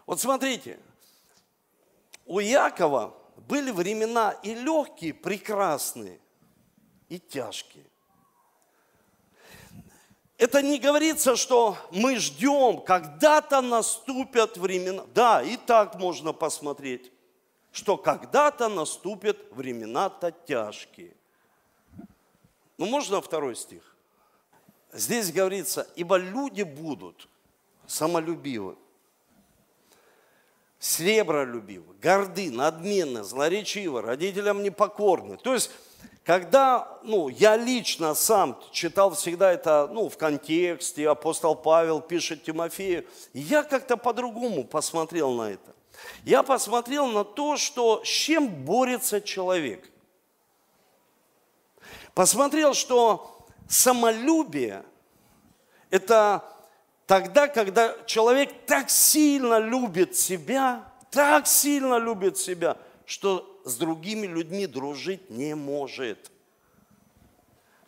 Вот 0.06 0.20
смотрите, 0.20 0.80
у 2.26 2.40
Якова 2.40 3.14
были 3.48 3.72
времена 3.72 4.32
и 4.44 4.54
легкие, 4.54 5.14
прекрасные, 5.14 6.20
и 7.10 7.20
тяжкие. 7.20 7.91
Это 10.42 10.64
не 10.64 10.80
говорится, 10.80 11.36
что 11.36 11.78
мы 11.92 12.16
ждем, 12.16 12.82
когда-то 12.82 13.62
наступят 13.62 14.58
времена. 14.58 15.06
Да, 15.14 15.44
и 15.44 15.56
так 15.56 16.00
можно 16.00 16.34
посмотреть, 16.34 17.12
что 17.72 17.96
когда-то 17.96 18.68
наступят 18.68 19.38
времена-то 19.52 20.32
тяжкие. 20.32 21.14
Ну, 22.80 22.88
можно 22.88 23.22
второй 23.22 23.56
стих? 23.56 23.96
Здесь 24.92 25.32
говорится, 25.32 25.88
ибо 25.96 26.18
люди 26.18 26.64
будут 26.64 27.30
самолюбивы, 27.86 28.78
сребролюбивы, 30.80 31.94
горды, 32.02 32.50
надменны, 32.50 33.24
злоречивы, 33.24 34.02
родителям 34.02 34.64
непокорны. 34.64 35.38
То 35.38 35.54
есть 35.54 35.70
когда, 36.24 37.00
ну, 37.04 37.30
я 37.30 37.58
лично 37.58 38.14
сам 38.14 38.60
читал 38.72 39.16
всегда 39.16 39.52
это, 39.52 39.90
ну, 39.92 40.08
в 40.08 40.18
контексте, 40.18 41.10
апостол 41.10 41.56
Павел 41.56 42.00
пишет 42.00 42.44
Тимофею, 42.44 43.08
я 43.34 43.64
как-то 43.64 43.98
по-другому 43.98 44.64
посмотрел 44.64 45.32
на 45.32 45.52
это. 45.52 45.74
Я 46.24 46.44
посмотрел 46.44 47.08
на 47.08 47.24
то, 47.24 47.58
что 47.58 48.04
с 48.04 48.08
чем 48.08 48.48
борется 48.48 49.20
человек. 49.20 49.90
Посмотрел, 52.14 52.74
что 52.76 53.46
самолюбие– 53.68 54.84
это 55.90 56.44
тогда, 57.08 57.48
когда 57.48 57.96
человек 58.06 58.66
так 58.68 58.90
сильно 58.90 59.58
любит 59.58 60.16
себя, 60.16 60.84
так 61.10 61.48
сильно 61.48 61.98
любит 61.98 62.38
себя, 62.38 62.78
что 63.06 63.51
с 63.66 63.76
другими 63.76 64.28
людьми 64.28 64.68
дружить 64.68 65.30
не 65.30 65.56
может. 65.56 66.32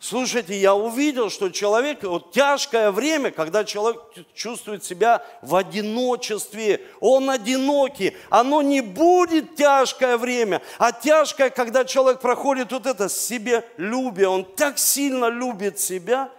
Слушайте, 0.06 0.54
я 0.60 0.74
увидел, 0.74 1.30
что 1.30 1.48
человек, 1.48 2.02
вот 2.02 2.32
тяжкое 2.32 2.90
время, 2.90 3.30
когда 3.30 3.64
человек 3.64 4.02
чувствует 4.34 4.84
себя 4.84 5.24
в 5.40 5.56
одиночестве, 5.56 6.82
он 7.00 7.30
одинокий, 7.30 8.14
оно 8.28 8.60
не 8.60 8.82
будет 8.82 9.56
тяжкое 9.56 10.18
время, 10.18 10.60
а 10.76 10.92
тяжкое, 10.92 11.48
когда 11.48 11.86
человек 11.86 12.20
проходит 12.20 12.70
вот 12.70 12.84
это 12.84 13.08
себе 13.08 13.64
любя, 13.78 14.28
он 14.28 14.44
так 14.44 14.78
сильно 14.78 15.30
любит 15.30 15.80
себя, 15.80 16.30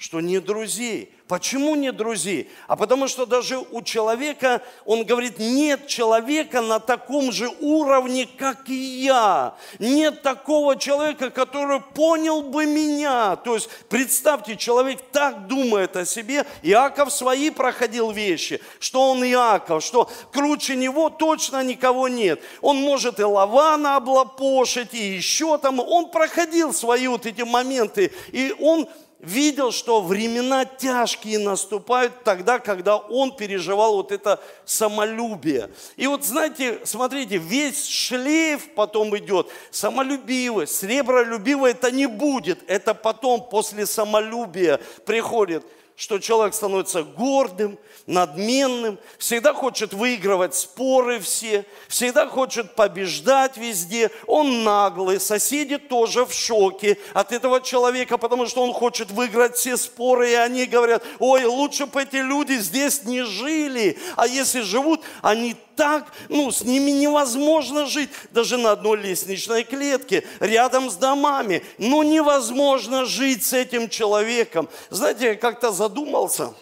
что 0.00 0.22
не 0.22 0.40
друзей. 0.40 1.12
Почему 1.28 1.74
нет 1.74 1.94
друзей? 1.94 2.50
А 2.68 2.74
потому 2.74 3.06
что 3.06 3.26
даже 3.26 3.58
у 3.58 3.82
человека, 3.82 4.62
он 4.86 5.04
говорит, 5.04 5.38
нет 5.38 5.88
человека 5.88 6.62
на 6.62 6.80
таком 6.80 7.30
же 7.30 7.50
уровне, 7.60 8.26
как 8.38 8.70
и 8.70 9.02
я. 9.04 9.54
Нет 9.78 10.22
такого 10.22 10.76
человека, 10.76 11.28
который 11.28 11.82
понял 11.82 12.40
бы 12.40 12.64
меня. 12.64 13.36
То 13.36 13.56
есть, 13.56 13.68
представьте, 13.90 14.56
человек 14.56 15.00
так 15.12 15.48
думает 15.48 15.94
о 15.96 16.06
себе. 16.06 16.46
Иаков 16.62 17.12
свои 17.12 17.50
проходил 17.50 18.10
вещи, 18.10 18.58
что 18.78 19.10
он 19.10 19.22
Иаков, 19.22 19.84
что 19.84 20.10
круче 20.32 20.76
него 20.76 21.10
точно 21.10 21.62
никого 21.62 22.08
нет. 22.08 22.40
Он 22.62 22.78
может 22.78 23.20
и 23.20 23.22
Лавана 23.22 23.96
облапошить, 23.96 24.94
и 24.94 25.14
еще 25.16 25.58
там. 25.58 25.78
Он 25.78 26.10
проходил 26.10 26.72
свои 26.72 27.06
вот 27.06 27.26
эти 27.26 27.42
моменты, 27.42 28.12
и 28.32 28.54
он 28.58 28.88
видел, 29.20 29.72
что 29.72 30.00
времена 30.00 30.64
тяжкие 30.64 31.38
наступают 31.38 32.24
тогда, 32.24 32.58
когда 32.58 32.96
он 32.96 33.34
переживал 33.34 33.94
вот 33.94 34.12
это 34.12 34.40
самолюбие. 34.64 35.70
И 35.96 36.06
вот 36.06 36.24
знаете, 36.24 36.80
смотрите, 36.84 37.36
весь 37.36 37.86
шлейф 37.86 38.74
потом 38.74 39.16
идет, 39.16 39.48
самолюбивость, 39.70 40.76
сребролюбивое 40.76 41.72
это 41.72 41.90
не 41.90 42.06
будет, 42.06 42.58
это 42.66 42.94
потом 42.94 43.48
после 43.48 43.86
самолюбия 43.86 44.80
приходит– 45.04 45.64
что 46.00 46.18
человек 46.18 46.54
становится 46.54 47.02
гордым, 47.02 47.78
надменным, 48.06 48.98
всегда 49.18 49.52
хочет 49.52 49.92
выигрывать 49.92 50.54
споры 50.54 51.20
все, 51.20 51.66
всегда 51.88 52.26
хочет 52.26 52.74
побеждать 52.74 53.58
везде. 53.58 54.10
Он 54.26 54.64
наглый, 54.64 55.20
соседи 55.20 55.76
тоже 55.76 56.24
в 56.24 56.32
шоке 56.32 56.96
от 57.12 57.32
этого 57.32 57.60
человека, 57.60 58.16
потому 58.16 58.46
что 58.46 58.62
он 58.62 58.72
хочет 58.72 59.10
выиграть 59.10 59.56
все 59.56 59.76
споры, 59.76 60.30
и 60.30 60.34
они 60.34 60.64
говорят, 60.64 61.04
ой, 61.18 61.44
лучше 61.44 61.84
бы 61.84 62.00
эти 62.00 62.16
люди 62.16 62.54
здесь 62.54 63.04
не 63.04 63.22
жили, 63.22 63.98
а 64.16 64.26
если 64.26 64.62
живут, 64.62 65.02
они 65.20 65.54
так, 65.76 66.12
ну, 66.28 66.50
с 66.50 66.62
ними 66.62 66.90
невозможно 66.90 67.86
жить, 67.86 68.10
даже 68.30 68.56
на 68.56 68.72
одной 68.72 68.98
лестничной 68.98 69.64
клетке, 69.64 70.24
рядом 70.40 70.90
с 70.90 70.96
домами. 70.96 71.62
Ну, 71.78 72.02
невозможно 72.02 73.04
жить 73.04 73.44
с 73.44 73.52
этим 73.52 73.88
человеком. 73.88 74.68
Знаете, 74.90 75.26
я 75.26 75.34
как-то 75.34 75.72
задумался, 75.72 76.52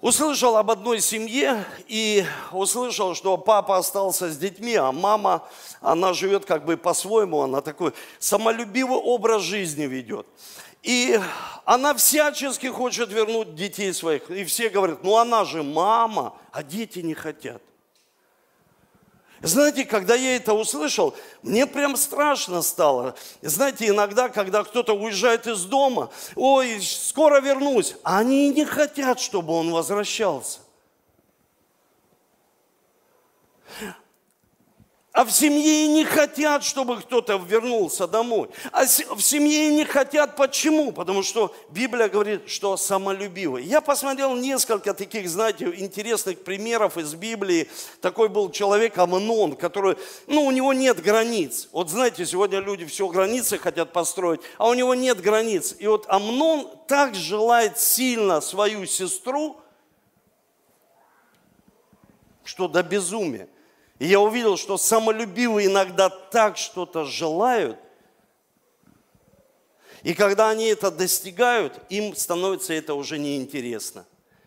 Услышал 0.00 0.56
об 0.56 0.70
одной 0.70 1.00
семье 1.00 1.64
и 1.88 2.24
услышал, 2.52 3.16
что 3.16 3.36
папа 3.36 3.78
остался 3.78 4.30
с 4.30 4.38
детьми, 4.38 4.76
а 4.76 4.92
мама, 4.92 5.42
она 5.80 6.12
живет 6.12 6.44
как 6.44 6.64
бы 6.64 6.76
по-своему, 6.76 7.40
она 7.42 7.62
такой 7.62 7.92
самолюбивый 8.20 8.96
образ 8.98 9.42
жизни 9.42 9.86
ведет. 9.86 10.24
И 10.82 11.20
она 11.64 11.94
всячески 11.94 12.66
хочет 12.68 13.10
вернуть 13.10 13.54
детей 13.54 13.92
своих. 13.92 14.30
И 14.30 14.44
все 14.44 14.68
говорят, 14.68 15.02
ну 15.02 15.16
она 15.16 15.44
же 15.44 15.62
мама, 15.62 16.36
а 16.52 16.62
дети 16.62 17.00
не 17.00 17.14
хотят. 17.14 17.60
Знаете, 19.40 19.84
когда 19.84 20.14
я 20.14 20.34
это 20.34 20.52
услышал, 20.52 21.14
мне 21.42 21.66
прям 21.66 21.96
страшно 21.96 22.60
стало. 22.62 23.14
Знаете, 23.40 23.86
иногда, 23.86 24.28
когда 24.28 24.64
кто-то 24.64 24.94
уезжает 24.94 25.46
из 25.46 25.64
дома, 25.64 26.10
ой, 26.34 26.80
скоро 26.80 27.40
вернусь, 27.40 27.94
а 28.02 28.18
они 28.18 28.48
не 28.50 28.64
хотят, 28.64 29.20
чтобы 29.20 29.52
он 29.52 29.70
возвращался. 29.70 30.58
А 35.18 35.24
в 35.24 35.32
семье 35.32 35.86
и 35.86 35.88
не 35.88 36.04
хотят, 36.04 36.62
чтобы 36.62 37.00
кто-то 37.00 37.42
вернулся 37.44 38.06
домой. 38.06 38.50
А 38.70 38.84
в 38.84 39.20
семье 39.20 39.66
и 39.66 39.74
не 39.74 39.84
хотят. 39.84 40.36
Почему? 40.36 40.92
Потому 40.92 41.24
что 41.24 41.52
Библия 41.70 42.08
говорит, 42.08 42.48
что 42.48 42.76
самолюбивый. 42.76 43.64
Я 43.64 43.80
посмотрел 43.80 44.36
несколько 44.36 44.94
таких, 44.94 45.28
знаете, 45.28 45.74
интересных 45.76 46.44
примеров 46.44 46.96
из 46.96 47.14
Библии. 47.14 47.68
Такой 48.00 48.28
был 48.28 48.52
человек 48.52 48.96
Амнон, 48.96 49.56
который, 49.56 49.96
ну, 50.28 50.44
у 50.44 50.52
него 50.52 50.72
нет 50.72 51.02
границ. 51.02 51.68
Вот 51.72 51.90
знаете, 51.90 52.24
сегодня 52.24 52.60
люди 52.60 52.86
все 52.86 53.08
границы 53.08 53.58
хотят 53.58 53.92
построить, 53.92 54.40
а 54.56 54.68
у 54.68 54.74
него 54.74 54.94
нет 54.94 55.20
границ. 55.20 55.74
И 55.80 55.88
вот 55.88 56.06
Амнон 56.06 56.70
так 56.86 57.16
желает 57.16 57.76
сильно 57.76 58.40
свою 58.40 58.86
сестру, 58.86 59.56
что 62.44 62.68
до 62.68 62.84
безумия. 62.84 63.48
И 63.98 64.06
я 64.06 64.20
увидел, 64.20 64.56
что 64.56 64.78
самолюбивые 64.78 65.66
иногда 65.66 66.08
так 66.08 66.56
что-то 66.56 67.04
желают, 67.04 67.78
и 70.02 70.14
когда 70.14 70.50
они 70.50 70.66
это 70.66 70.90
достигают, 70.90 71.80
им 71.88 72.14
становится 72.14 72.72
это 72.72 72.94
уже 72.94 73.18
неинтересно. 73.18 74.06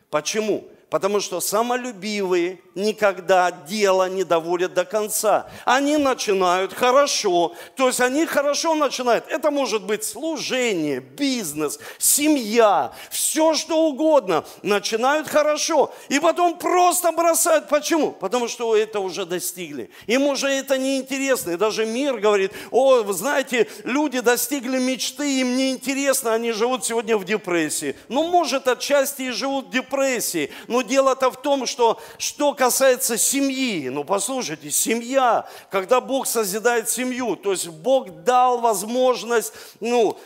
Почему? 0.10 0.70
Потому 0.92 1.22
что 1.22 1.40
самолюбивые 1.40 2.60
никогда 2.76 3.50
дело 3.50 4.10
не 4.10 4.26
доводят 4.26 4.74
до 4.74 4.84
конца. 4.84 5.50
Они 5.64 5.96
начинают 5.96 6.74
хорошо, 6.74 7.54
то 7.78 7.88
есть 7.88 8.02
они 8.02 8.26
хорошо 8.26 8.76
начинают. 8.76 9.26
Это 9.30 9.52
может 9.52 9.84
быть 9.84 10.04
служение, 10.04 11.00
бизнес, 11.00 11.80
семья, 11.98 12.92
все 13.10 13.54
что 13.54 13.86
угодно. 13.86 14.44
Начинают 14.64 15.30
хорошо 15.30 15.94
и 16.10 16.20
потом 16.20 16.58
просто 16.58 17.14
бросают. 17.14 17.70
Почему? 17.70 18.12
Потому 18.12 18.50
что 18.50 18.76
это 18.76 19.00
уже 19.00 19.26
достигли. 19.26 19.92
Им 20.08 20.24
уже 20.24 20.50
это 20.50 20.78
не 20.78 20.98
интересно. 20.98 21.52
И 21.52 21.56
даже 21.56 21.86
мир 21.86 22.18
говорит, 22.18 22.52
о, 22.70 23.02
вы 23.02 23.14
знаете, 23.14 23.70
люди 23.86 24.20
достигли 24.20 24.78
мечты, 24.78 25.40
им 25.40 25.56
не 25.56 25.72
интересно, 25.72 26.34
они 26.34 26.52
живут 26.52 26.84
сегодня 26.84 27.16
в 27.16 27.24
депрессии. 27.24 27.96
Ну, 28.10 28.24
может, 28.28 28.68
отчасти 28.68 29.22
и 29.22 29.30
живут 29.30 29.68
в 29.68 29.72
депрессии, 29.72 30.52
но 30.68 30.81
дело-то 30.82 31.32
в 31.32 31.42
том, 31.42 31.66
что 31.66 32.00
что 32.18 32.54
касается 32.54 33.18
семьи, 33.18 33.90
ну 33.90 34.04
послушайте, 34.04 34.72
семья, 34.72 35.50
когда 35.70 36.02
Бог 36.02 36.28
созидает 36.28 36.90
семью, 36.90 37.36
то 37.36 37.52
есть 37.52 37.68
Бог 37.68 38.24
дал 38.24 38.60
возможность, 38.60 39.54
ну, 39.80 40.18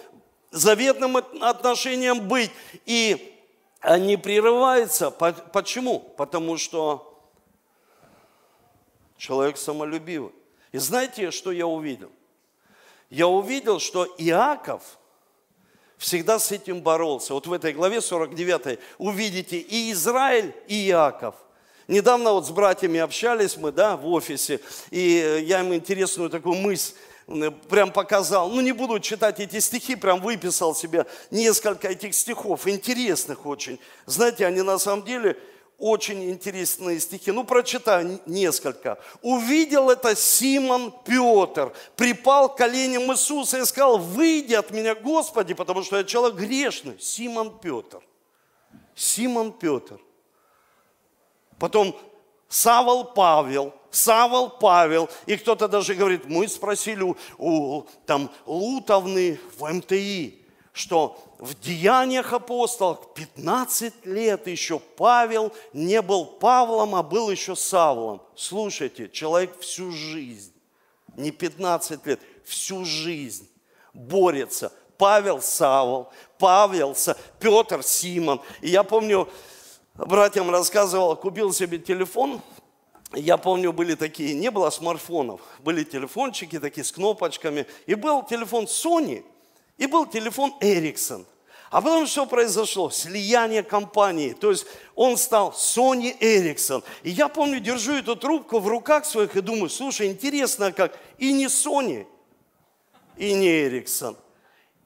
заветным 0.51 1.17
отношениям 1.17 2.27
быть, 2.27 2.51
и 2.85 3.33
они 3.81 4.17
прерываются. 4.17 5.12
Почему? 5.12 6.00
Потому 6.00 6.57
что 6.57 7.19
человек 9.17 9.57
самолюбивый. 9.57 10.31
И 10.71 10.77
знаете, 10.77 11.31
что 11.31 11.51
я 11.51 11.67
увидел? 11.67 12.12
Я 13.09 13.27
увидел, 13.27 13.79
что 13.79 14.05
Иаков– 14.17 14.81
всегда 16.05 16.38
с 16.38 16.51
этим 16.51 16.81
боролся. 16.81 17.33
Вот 17.33 17.47
в 17.47 17.53
этой 17.53 17.74
главе 17.74 18.00
49 18.00 18.79
увидите 19.00 19.57
и 19.57 19.91
Израиль, 19.91 20.53
и 20.67 20.88
Иаков. 20.89 21.33
Недавно 21.88 22.31
вот 22.31 22.45
с 22.45 22.51
братьями 22.51 23.00
общались 23.00 23.57
мы, 23.57 23.71
да, 23.71 23.97
в 23.97 24.07
офисе, 24.07 24.59
и 24.91 25.43
я 25.47 25.62
им 25.62 25.74
интересную 25.74 26.29
такую 26.29 26.55
мысль 26.55 26.93
прям 27.69 27.91
показал. 27.91 28.50
Ну, 28.50 28.62
не 28.62 28.71
буду 28.71 29.00
читать 29.00 29.39
эти 29.39 29.59
стихи, 29.59 29.95
прям 29.95 30.21
выписал 30.21 30.75
себе 30.75 31.07
несколько 31.31 31.88
этих 31.88 32.13
стихов, 32.13 32.67
интересных 32.67 33.47
очень. 33.47 33.79
Знаете, 34.05 34.45
они 34.45 34.62
на 34.62 34.77
самом 34.77 35.05
деле 35.05 35.38
очень 35.77 36.29
интересные 36.29 37.00
стихи. 37.00 37.32
Ну, 37.32 37.44
прочитаю 37.44 38.20
несколько. 38.25 38.98
«Увидел 39.22 39.89
это 39.89 40.15
Симон 40.15 40.94
Петр, 41.03 41.74
припал 41.96 42.50
к 42.50 42.58
коленям 42.58 43.12
Иисуса 43.12 43.60
и 43.60 43.65
сказал, 43.65 43.98
выйди 43.98 44.53
от 44.53 44.72
меня, 44.72 44.96
Господи, 44.96 45.53
потому 45.53 45.84
что 45.84 45.98
я 45.98 46.03
человек 46.03 46.38
грешный». 46.38 46.98
Симон 47.00 47.60
Петр. 47.60 48.00
Симон 48.96 49.51
Петр. 49.51 50.00
Потом 51.60 51.96
Савол 52.48 53.05
Павел, 53.05 53.74
Савол 53.91 54.50
Павел, 54.50 55.10
и 55.25 55.36
кто-то 55.36 55.67
даже 55.67 55.96
говорит, 55.96 56.25
мы 56.25 56.48
спросили 56.48 57.01
у, 57.01 57.15
у 57.38 57.88
там, 58.05 58.29
Лутовны 58.46 59.39
в 59.58 59.72
МТИ, 59.72 60.44
что 60.75 61.17
в 61.39 61.58
Деяниях 61.58 62.34
апостолов 62.34 63.13
15 63.13 64.05
лет 64.05 64.46
еще 64.46 64.79
Павел 64.79 65.53
не 65.72 66.01
был 66.01 66.25
Павлом, 66.25 66.96
а 66.96 67.01
был 67.01 67.32
еще 67.32 67.55
Савлом. 67.55 68.22
Слушайте, 68.36 69.08
человек 69.08 69.58
всю 69.62 69.91
жизнь, 69.91 70.52
не 71.15 71.32
15 71.32 72.06
лет, 72.06 72.19
всю 72.43 72.84
жизнь 72.84 73.49
борется. 73.93 74.73
Павел 74.97 75.41
Савол, 75.41 76.10
Павел, 76.38 76.93
Петр 77.39 77.82
Симон. 77.82 78.41
И 78.60 78.69
я 78.69 78.84
помню, 78.84 79.30
братьям 79.93 80.49
рассказывал, 80.49 81.15
купил 81.15 81.54
себе 81.54 81.80
телефон, 81.80 82.41
я 83.13 83.38
помню, 83.38 83.71
были 83.71 83.95
такие, 83.95 84.34
не 84.34 84.52
было 84.52 84.69
смартфонов, 84.71 85.39
были 85.60 85.86
телефончики 85.86 86.60
такие 86.60 86.84
с 86.84 86.91
кнопочками, 86.91 87.65
и 87.86 87.95
был 87.95 88.23
телефон 88.23 88.65
Sony– 88.65 89.23
и 89.77 89.85
был 89.88 90.05
телефон 90.05 90.53
Ericsson. 90.61 91.25
А 91.69 91.81
потом 91.81 92.07
что 92.07 92.25
произошло? 92.25 92.89
Слияние 92.89 93.63
компании. 93.63 94.33
То 94.33 94.51
есть 94.51 94.65
он 94.95 95.17
стал 95.17 95.51
Sony 95.51 96.17
Ericsson. 96.19 96.83
И 97.03 97.09
я 97.09 97.27
помню, 97.27 97.59
держу 97.59 97.93
эту 97.93 98.15
трубку 98.15 98.59
в 98.59 98.67
руках 98.67 99.05
своих 99.05 99.35
и 99.35 99.41
думаю, 99.41 99.69
слушай, 99.69 100.07
интересно 100.07 100.71
как. 100.71 100.97
И 101.17 101.33
не 101.33 101.47
Sony, 101.47 102.07
и 103.17 103.33
не 103.33 103.47
Ericsson, 103.47 104.15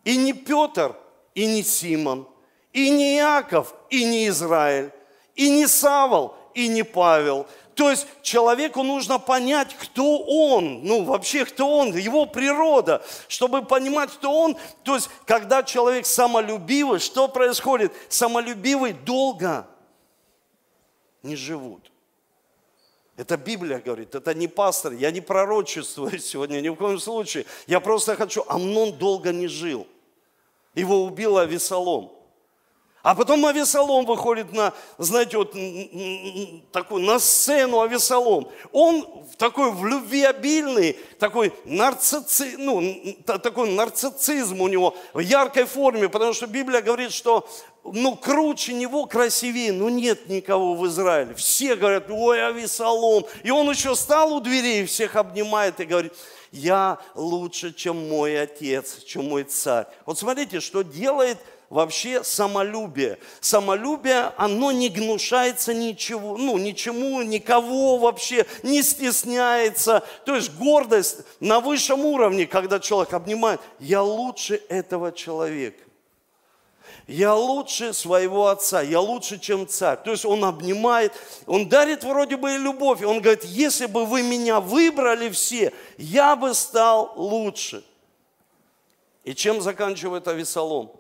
и 0.03 0.17
не 0.17 0.33
Петр, 0.33 0.95
и 1.35 1.45
не 1.45 1.63
Симон, 1.63 2.27
и 2.73 2.89
не 2.89 3.17
Иаков, 3.17 3.75
и 3.89 4.03
не 4.03 4.27
Израиль, 4.27 4.91
и 5.35 5.49
не 5.49 5.67
Савол, 5.67 6.35
и 6.53 6.67
не 6.67 6.83
Павел, 6.83 7.47
то 7.79 7.89
есть 7.89 8.07
человеку 8.21 8.83
нужно 8.83 9.19
понять, 9.19 9.73
кто 9.73 10.17
он, 10.17 10.83
ну 10.83 11.05
вообще 11.05 11.45
кто 11.45 11.77
он, 11.77 11.95
его 11.95 12.25
природа, 12.25 13.01
чтобы 13.29 13.63
понимать, 13.63 14.11
кто 14.11 14.33
он. 14.33 14.57
То 14.83 14.95
есть 14.95 15.09
когда 15.25 15.63
человек 15.63 16.05
самолюбивый, 16.05 16.99
что 16.99 17.29
происходит? 17.29 17.93
Самолюбивый 18.09 18.91
долго 18.91 19.65
не 21.23 21.37
живут. 21.37 21.89
Это 23.15 23.37
Библия 23.37 23.79
говорит, 23.79 24.13
это 24.13 24.33
не 24.33 24.49
пастор, 24.49 24.91
я 24.91 25.09
не 25.09 25.21
пророчествую 25.21 26.19
сегодня 26.19 26.59
ни 26.59 26.67
в 26.67 26.75
коем 26.75 26.99
случае. 26.99 27.45
Я 27.65 27.79
просто 27.79 28.17
хочу, 28.17 28.43
Амнон 28.49 28.97
долго 28.97 29.31
не 29.31 29.47
жил. 29.47 29.87
Его 30.75 31.05
убил 31.05 31.37
Авесолом. 31.37 32.11
А 33.01 33.15
потом 33.15 33.45
Авесолом 33.45 34.05
выходит 34.05 34.51
на, 34.51 34.73
знаете, 34.97 35.37
вот 35.37 35.53
такую, 36.71 37.03
на 37.03 37.17
сцену 37.19 37.79
Авесолом. 37.79 38.49
Он 38.73 39.07
такой 39.37 39.71
в 39.71 39.85
любви 39.85 40.23
обильный, 40.23 40.97
такой, 41.17 41.53
нарцисси, 41.63 42.55
ну, 42.57 43.15
такой 43.25 43.71
нарциссизм 43.71 44.59
у 44.59 44.67
него 44.67 44.97
в 45.13 45.19
яркой 45.19 45.63
форме, 45.63 46.09
потому 46.09 46.33
что 46.33 46.45
Библия 46.47 46.81
говорит, 46.81 47.13
что 47.13 47.47
ну, 47.85 48.17
круче 48.17 48.73
него, 48.73 49.05
красивее, 49.05 49.71
ну, 49.71 49.87
нет 49.87 50.27
никого 50.27 50.75
в 50.75 50.85
Израиле. 50.87 51.33
Все 51.35 51.77
говорят, 51.77 52.09
ой, 52.09 52.45
Авесолом. 52.45 53.25
И 53.43 53.49
он 53.49 53.69
еще 53.69 53.95
стал 53.95 54.33
у 54.33 54.41
дверей, 54.41 54.85
всех 54.85 55.15
обнимает 55.15 55.79
и 55.79 55.85
говорит, 55.85 56.13
я 56.51 56.97
лучше, 57.15 57.73
чем 57.73 58.09
мой 58.09 58.41
отец, 58.41 59.03
чем 59.03 59.29
мой 59.29 59.43
царь. 59.43 59.85
Вот 60.05 60.19
смотрите, 60.19 60.59
что 60.59 60.81
делает 60.81 61.37
вообще 61.69 62.23
самолюбие. 62.23 63.19
Самолюбие, 63.41 64.31
оно 64.37 64.71
не 64.71 64.89
гнушается 64.89 65.73
ничего, 65.73 66.37
ну, 66.37 66.57
ничему, 66.57 67.21
никого 67.21 67.97
вообще, 67.97 68.45
не 68.63 68.81
стесняется. 68.81 70.03
То 70.25 70.35
есть 70.35 70.51
гордость 70.55 71.19
на 71.39 71.59
высшем 71.59 72.05
уровне, 72.05 72.47
когда 72.47 72.79
человек 72.79 73.13
обнимает, 73.13 73.61
я 73.79 74.01
лучше 74.01 74.61
этого 74.69 75.11
человека. 75.11 75.83
Я 77.07 77.33
лучше 77.33 77.93
своего 77.93 78.49
отца, 78.49 78.81
я 78.81 78.99
лучше, 78.99 79.39
чем 79.39 79.67
царь. 79.67 79.97
То 80.03 80.11
есть 80.11 80.25
он 80.25 80.45
обнимает, 80.45 81.11
он 81.47 81.67
дарит 81.67 82.03
вроде 82.03 82.37
бы 82.37 82.53
и 82.53 82.57
любовь. 82.59 83.01
Он 83.01 83.19
говорит, 83.19 83.43
если 83.45 83.87
бы 83.87 84.05
вы 84.05 84.21
меня 84.21 84.59
выбрали 84.59 85.29
все, 85.29 85.73
я 85.97 86.35
бы 86.35 86.53
стал 86.53 87.13
лучше. 87.15 87.83
И 89.23 89.33
чем 89.33 89.59
заканчивает 89.59 90.27
Авесолом? 90.27 90.91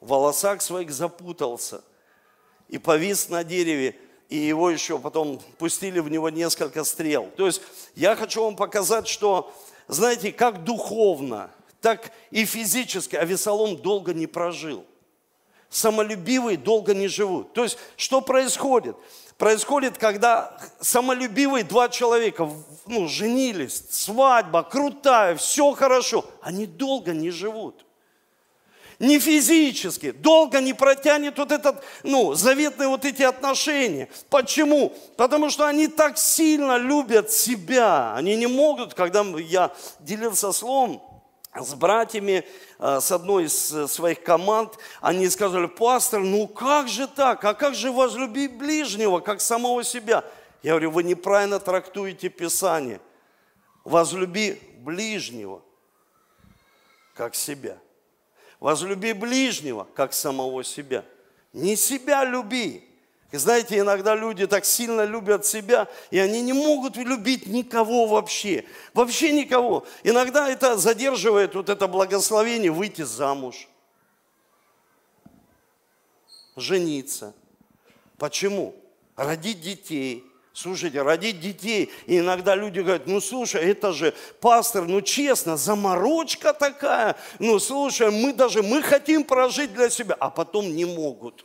В 0.00 0.08
волосах 0.08 0.62
своих 0.62 0.90
запутался 0.90 1.82
и 2.68 2.78
повис 2.78 3.28
на 3.28 3.44
дереве, 3.44 3.96
и 4.28 4.36
его 4.36 4.70
еще 4.70 4.98
потом 4.98 5.40
пустили 5.58 6.00
в 6.00 6.10
него 6.10 6.28
несколько 6.30 6.84
стрел. 6.84 7.30
То 7.36 7.46
есть 7.46 7.62
я 7.94 8.14
хочу 8.14 8.44
вам 8.44 8.56
показать, 8.56 9.08
что, 9.08 9.52
знаете, 9.88 10.32
как 10.32 10.64
духовно, 10.64 11.50
так 11.80 12.12
и 12.30 12.44
физически 12.44 13.16
Авесолом 13.16 13.76
долго 13.76 14.12
не 14.12 14.26
прожил. 14.26 14.84
самолюбивые 15.70 16.56
долго 16.56 16.94
не 16.94 17.08
живут. 17.08 17.52
То 17.52 17.62
есть, 17.62 17.78
что 17.96 18.20
происходит? 18.20 18.96
Происходит, 19.36 19.98
когда 19.98 20.58
самолюбивые 20.80 21.62
два 21.62 21.88
человека 21.88 22.50
ну, 22.86 23.06
женились, 23.06 23.84
свадьба 23.90 24.62
крутая, 24.62 25.36
все 25.36 25.72
хорошо, 25.72 26.24
они 26.42 26.66
долго 26.66 27.12
не 27.12 27.30
живут 27.30 27.84
не 28.98 29.20
физически, 29.20 30.10
долго 30.10 30.60
не 30.60 30.74
протянет 30.74 31.38
вот 31.38 31.52
этот, 31.52 31.84
ну, 32.02 32.34
заветные 32.34 32.88
вот 32.88 33.04
эти 33.04 33.22
отношения. 33.22 34.08
Почему? 34.28 34.92
Потому 35.16 35.50
что 35.50 35.66
они 35.66 35.86
так 35.86 36.18
сильно 36.18 36.76
любят 36.76 37.30
себя. 37.30 38.14
Они 38.14 38.34
не 38.34 38.48
могут, 38.48 38.94
когда 38.94 39.22
я 39.38 39.72
делился 40.00 40.52
словом, 40.52 41.00
с 41.54 41.74
братьями, 41.74 42.44
э, 42.78 43.00
с 43.00 43.12
одной 43.12 43.44
из 43.44 43.72
э, 43.72 43.86
своих 43.86 44.22
команд, 44.22 44.76
они 45.00 45.28
сказали, 45.28 45.66
пастор, 45.66 46.20
ну 46.20 46.46
как 46.46 46.88
же 46.88 47.06
так? 47.06 47.44
А 47.44 47.54
как 47.54 47.74
же 47.74 47.92
возлюбить 47.92 48.56
ближнего, 48.56 49.20
как 49.20 49.40
самого 49.40 49.84
себя? 49.84 50.24
Я 50.62 50.72
говорю, 50.72 50.90
вы 50.90 51.04
неправильно 51.04 51.60
трактуете 51.60 52.28
Писание. 52.28 53.00
Возлюби 53.84 54.60
ближнего, 54.80 55.62
как 57.14 57.34
себя. 57.34 57.78
Возлюби 58.60 59.12
ближнего, 59.12 59.86
как 59.94 60.12
самого 60.12 60.64
себя. 60.64 61.04
Не 61.52 61.76
себя 61.76 62.24
люби. 62.24 62.84
И 63.30 63.36
знаете, 63.36 63.78
иногда 63.78 64.14
люди 64.14 64.46
так 64.46 64.64
сильно 64.64 65.04
любят 65.04 65.44
себя, 65.44 65.86
и 66.10 66.18
они 66.18 66.40
не 66.40 66.54
могут 66.54 66.96
любить 66.96 67.46
никого 67.46 68.06
вообще. 68.06 68.64
Вообще 68.94 69.32
никого. 69.32 69.86
Иногда 70.02 70.48
это 70.48 70.78
задерживает 70.78 71.54
вот 71.54 71.68
это 71.68 71.86
благословение 71.86 72.72
выйти 72.72 73.02
замуж, 73.02 73.68
жениться. 76.56 77.34
Почему? 78.16 78.74
Родить 79.14 79.60
детей, 79.60 80.24
Слушайте, 80.60 81.02
родить 81.02 81.38
детей. 81.38 81.88
И 82.06 82.18
иногда 82.18 82.56
люди 82.56 82.80
говорят, 82.80 83.06
ну 83.06 83.20
слушай, 83.20 83.62
это 83.62 83.92
же 83.92 84.12
пастор, 84.40 84.88
ну 84.88 85.00
честно, 85.00 85.56
заморочка 85.56 86.52
такая. 86.52 87.14
Ну 87.38 87.60
слушай, 87.60 88.10
мы 88.10 88.32
даже, 88.32 88.64
мы 88.64 88.82
хотим 88.82 89.22
прожить 89.22 89.72
для 89.72 89.88
себя, 89.88 90.16
а 90.18 90.30
потом 90.30 90.74
не 90.74 90.84
могут. 90.84 91.44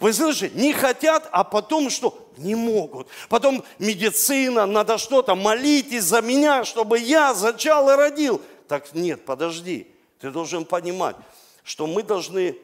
Вы 0.00 0.12
слышите, 0.12 0.50
не 0.56 0.72
хотят, 0.72 1.28
а 1.30 1.44
потом 1.44 1.88
что? 1.88 2.32
Не 2.36 2.56
могут. 2.56 3.06
Потом 3.28 3.62
медицина, 3.78 4.66
надо 4.66 4.98
что-то, 4.98 5.36
молитесь 5.36 6.02
за 6.02 6.20
меня, 6.20 6.64
чтобы 6.64 6.98
я 6.98 7.32
зачал 7.32 7.90
и 7.90 7.94
родил. 7.94 8.42
Так 8.66 8.92
нет, 8.92 9.24
подожди, 9.24 9.86
ты 10.18 10.32
должен 10.32 10.64
понимать, 10.64 11.14
что 11.62 11.86
мы 11.86 12.02
должны 12.02 12.58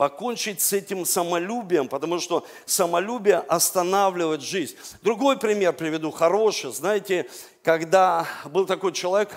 покончить 0.00 0.62
с 0.62 0.72
этим 0.72 1.04
самолюбием, 1.04 1.86
потому 1.86 2.20
что 2.20 2.46
самолюбие 2.64 3.36
останавливает 3.36 4.40
жизнь. 4.40 4.74
Другой 5.02 5.38
пример 5.38 5.74
приведу, 5.74 6.10
хороший. 6.10 6.72
Знаете, 6.72 7.28
когда 7.62 8.26
был 8.46 8.64
такой 8.64 8.92
человек, 8.92 9.28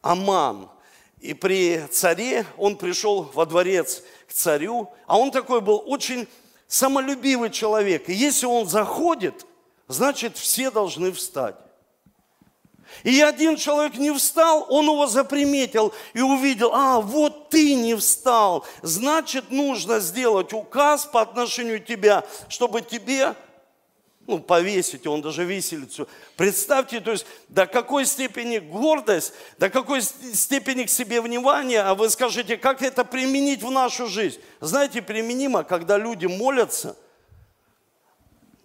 Аман, 0.00 0.70
и 1.18 1.34
при 1.34 1.84
царе 1.90 2.46
он 2.56 2.76
пришел 2.76 3.28
во 3.34 3.44
дворец 3.44 4.04
к 4.28 4.32
царю, 4.32 4.88
а 5.08 5.18
он 5.18 5.32
такой 5.32 5.60
был 5.60 5.82
очень 5.84 6.28
самолюбивый 6.68 7.50
человек. 7.50 8.08
И 8.08 8.14
если 8.14 8.46
он 8.46 8.68
заходит, 8.68 9.46
значит 9.88 10.36
все 10.36 10.70
должны 10.70 11.10
встать. 11.10 11.56
И 13.04 13.20
один 13.20 13.56
человек 13.56 13.96
не 13.96 14.12
встал, 14.12 14.66
он 14.68 14.86
его 14.86 15.06
заприметил 15.06 15.92
и 16.14 16.20
увидел, 16.20 16.70
а, 16.72 17.00
вот 17.00 17.50
ты 17.50 17.74
не 17.74 17.94
встал, 17.94 18.64
значит, 18.82 19.50
нужно 19.50 20.00
сделать 20.00 20.52
указ 20.52 21.06
по 21.06 21.20
отношению 21.20 21.80
тебя, 21.80 22.24
чтобы 22.48 22.82
тебе 22.82 23.34
ну, 24.26 24.38
повесить, 24.38 25.06
он 25.06 25.22
даже 25.22 25.44
виселицу. 25.44 26.06
Представьте, 26.36 27.00
то 27.00 27.12
есть 27.12 27.24
до 27.48 27.66
какой 27.66 28.04
степени 28.04 28.58
гордость, 28.58 29.32
до 29.58 29.70
какой 29.70 30.02
степени 30.02 30.84
к 30.84 30.90
себе 30.90 31.22
внимание, 31.22 31.80
а 31.80 31.94
вы 31.94 32.10
скажете, 32.10 32.58
как 32.58 32.82
это 32.82 33.04
применить 33.04 33.62
в 33.62 33.70
нашу 33.70 34.06
жизнь? 34.06 34.38
Знаете, 34.60 35.00
применимо, 35.00 35.64
когда 35.64 35.96
люди 35.96 36.26
молятся– 36.26 36.96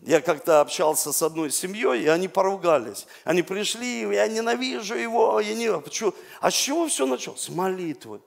я 0.06 0.22
как-то 0.22 0.60
общался 0.62 1.14
с 1.14 1.22
одной 1.22 1.50
семьей, 1.50 2.04
и 2.04 2.08
они 2.08 2.28
поругались. 2.28 3.08
Они 3.24 3.42
пришли, 3.42 4.02
я 4.02 4.28
ненавижу 4.28 4.96
его, 4.96 5.40
я 5.40 5.54
не... 5.54 5.80
Почему? 5.80 6.14
А 6.42 6.52
с 6.52 6.54
чего 6.54 6.88
все 6.88 7.06
началось? 7.06 7.42
С 7.42 7.50
молитвы. 7.50 8.22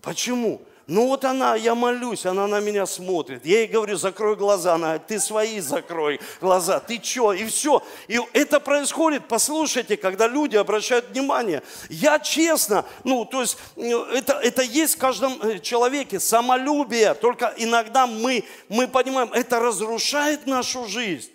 Почему? 0.00 0.62
Ну 0.90 1.06
вот 1.06 1.24
она, 1.24 1.54
я 1.54 1.76
молюсь, 1.76 2.26
она 2.26 2.48
на 2.48 2.58
меня 2.58 2.84
смотрит. 2.84 3.46
Я 3.46 3.60
ей 3.60 3.68
говорю, 3.68 3.96
закрой 3.96 4.34
глаза. 4.34 4.74
Она 4.74 4.86
говорит, 4.86 5.06
ты 5.06 5.20
свои 5.20 5.60
закрой 5.60 6.20
глаза. 6.40 6.80
Ты 6.80 7.00
что? 7.00 7.32
И 7.32 7.44
все. 7.44 7.80
И 8.08 8.20
это 8.32 8.58
происходит, 8.58 9.28
послушайте, 9.28 9.96
когда 9.96 10.26
люди 10.26 10.56
обращают 10.56 11.10
внимание. 11.10 11.62
Я 11.90 12.18
честно, 12.18 12.84
ну 13.04 13.24
то 13.24 13.42
есть 13.42 13.56
ну, 13.76 14.02
это, 14.06 14.32
это 14.32 14.62
есть 14.62 14.96
в 14.96 14.98
каждом 14.98 15.40
э, 15.42 15.60
человеке, 15.60 16.18
самолюбие. 16.18 17.14
Только 17.14 17.54
иногда 17.56 18.08
мы, 18.08 18.42
мы 18.68 18.88
понимаем, 18.88 19.32
это 19.32 19.60
разрушает 19.60 20.48
нашу 20.48 20.88
жизнь. 20.88 21.30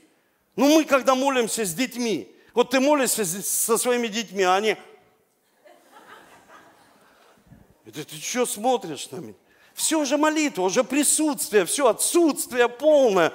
Ну 0.58 0.68
мы 0.68 0.84
когда 0.84 1.16
молимся 1.16 1.64
с 1.64 1.74
детьми, 1.74 2.30
вот 2.54 2.72
ты 2.72 2.82
молишься 2.82 3.24
со 3.24 3.78
своими 3.78 4.08
детьми, 4.08 4.44
а 4.44 4.56
они... 4.56 4.76
Это 7.86 8.04
ты 8.04 8.18
что 8.18 8.46
смотришь 8.46 9.10
на 9.12 9.18
меня? 9.18 9.36
Все 9.76 10.00
уже 10.00 10.18
молитва, 10.18 10.64
уже 10.64 10.86
присутствие, 10.86 11.66
все 11.66 11.88
отсутствие 11.88 12.70
полное. 12.70 13.34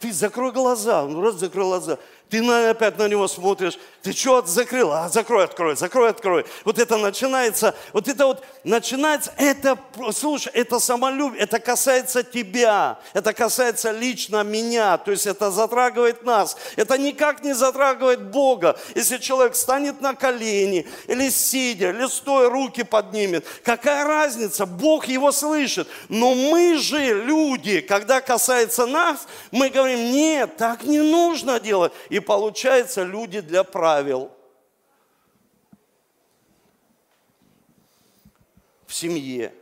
Ты 0.00 0.12
закрой 0.12 0.50
глаза, 0.50 1.04
ну 1.04 1.20
раз 1.20 1.34
закрой 1.34 1.66
глаза. 1.66 1.98
Ты 2.30 2.40
на, 2.40 2.70
опять 2.70 2.96
на 2.96 3.06
него 3.06 3.28
смотришь, 3.28 3.78
ты 4.02 4.12
что 4.12 4.42
закрыл? 4.42 4.90
А, 4.92 5.08
закрой, 5.08 5.44
открой, 5.44 5.76
закрой, 5.76 6.10
открой. 6.10 6.44
Вот 6.64 6.80
это 6.80 6.96
начинается, 6.96 7.74
вот 7.92 8.08
это 8.08 8.26
вот 8.26 8.44
начинается, 8.64 9.32
это, 9.36 9.78
слушай, 10.12 10.50
это 10.54 10.80
самолюбие, 10.80 11.42
это 11.42 11.60
касается 11.60 12.24
тебя, 12.24 12.98
это 13.12 13.32
касается 13.32 13.92
лично 13.92 14.42
меня, 14.42 14.98
то 14.98 15.12
есть 15.12 15.26
это 15.26 15.52
затрагивает 15.52 16.24
нас. 16.24 16.56
Это 16.74 16.98
никак 16.98 17.44
не 17.44 17.52
затрагивает 17.52 18.22
Бога. 18.22 18.76
Если 18.96 19.18
человек 19.18 19.54
станет 19.54 20.00
на 20.00 20.14
колени, 20.14 20.88
или 21.06 21.30
сидя, 21.30 21.90
или 21.90 22.06
стоя, 22.08 22.50
руки 22.50 22.82
поднимет, 22.82 23.46
какая 23.62 24.04
разница? 24.04 24.66
Бог 24.66 25.06
его 25.06 25.30
слышит. 25.30 25.86
Но 26.08 26.34
мы 26.34 26.76
же, 26.78 27.22
люди, 27.22 27.80
когда 27.80 28.20
касается 28.20 28.86
нас, 28.86 29.28
мы 29.52 29.70
говорим, 29.70 30.10
нет, 30.10 30.56
так 30.56 30.82
не 30.82 30.98
нужно 30.98 31.60
делать. 31.60 31.92
И 32.08 32.18
получается 32.18 33.04
люди 33.04 33.40
для 33.40 33.62
правил. 33.92 34.30
В 38.86 38.94
семье. 38.94 39.52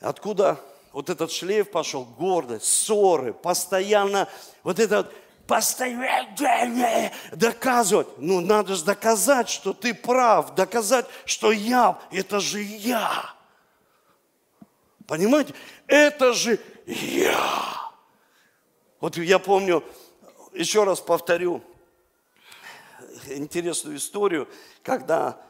Откуда 0.00 0.60
вот 0.92 1.10
этот 1.10 1.30
шлейф 1.30 1.70
пошел? 1.70 2.04
Гордость, 2.04 2.66
ссоры, 2.66 3.32
постоянно 3.32 4.28
вот 4.64 4.80
это 4.80 4.96
вот 4.96 5.14
постоянно 5.46 7.12
доказывать. 7.30 8.08
Ну, 8.18 8.40
надо 8.40 8.74
же 8.74 8.84
доказать, 8.84 9.48
что 9.48 9.72
ты 9.72 9.94
прав, 9.94 10.56
доказать, 10.56 11.06
что 11.24 11.52
я, 11.52 12.00
это 12.10 12.40
же 12.40 12.60
я. 12.60 13.32
Понимаете? 15.06 15.54
Это 15.86 16.32
же 16.32 16.58
я. 16.84 17.92
Вот 18.98 19.16
я 19.18 19.38
помню, 19.38 19.84
еще 20.52 20.82
раз 20.82 21.00
повторю 21.00 21.62
интересную 23.28 23.96
историю, 23.96 24.48
когда 24.82 25.40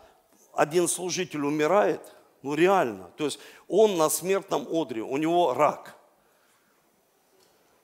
один 0.53 0.89
служитель 0.89 1.45
умирает, 1.45 2.01
ну 2.43 2.55
реально, 2.55 3.11
то 3.17 3.25
есть 3.25 3.39
он 3.69 3.97
на 3.97 4.09
смертном 4.09 4.67
одре, 4.71 5.03
у 5.03 5.17
него 5.17 5.55
рак. 5.55 5.97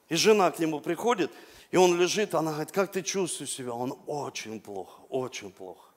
И 0.09 0.15
жена 0.15 0.51
к 0.51 0.59
нему 0.59 0.79
приходит, 0.79 1.31
и 1.71 1.77
он 1.77 1.99
лежит, 1.99 2.35
она 2.35 2.51
говорит, 2.51 2.71
как 2.71 2.91
ты 2.91 3.01
чувствуешь 3.01 3.51
себя? 3.51 3.73
Он 3.73 3.97
очень 4.05 4.59
плохо, 4.59 5.01
очень 5.09 5.51
плохо. 5.51 5.89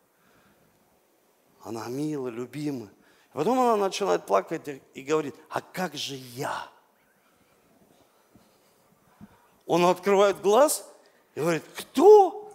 Она 1.62 1.86
милая, 1.88 2.32
любимая. 2.32 2.90
Потом 3.32 3.60
она 3.60 3.76
начинает 3.76 4.24
плакать 4.24 4.80
и 4.94 5.02
говорит, 5.02 5.34
а 5.50 5.60
как 5.60 5.94
же 5.94 6.14
я? 6.14 6.68
Он 9.66 9.84
открывает 9.84 10.40
глаз 10.40 10.90
и 11.34 11.40
говорит, 11.40 11.64
кто? 11.74 12.45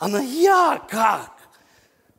Она, 0.00 0.20
я 0.20 0.82
как? 0.88 1.30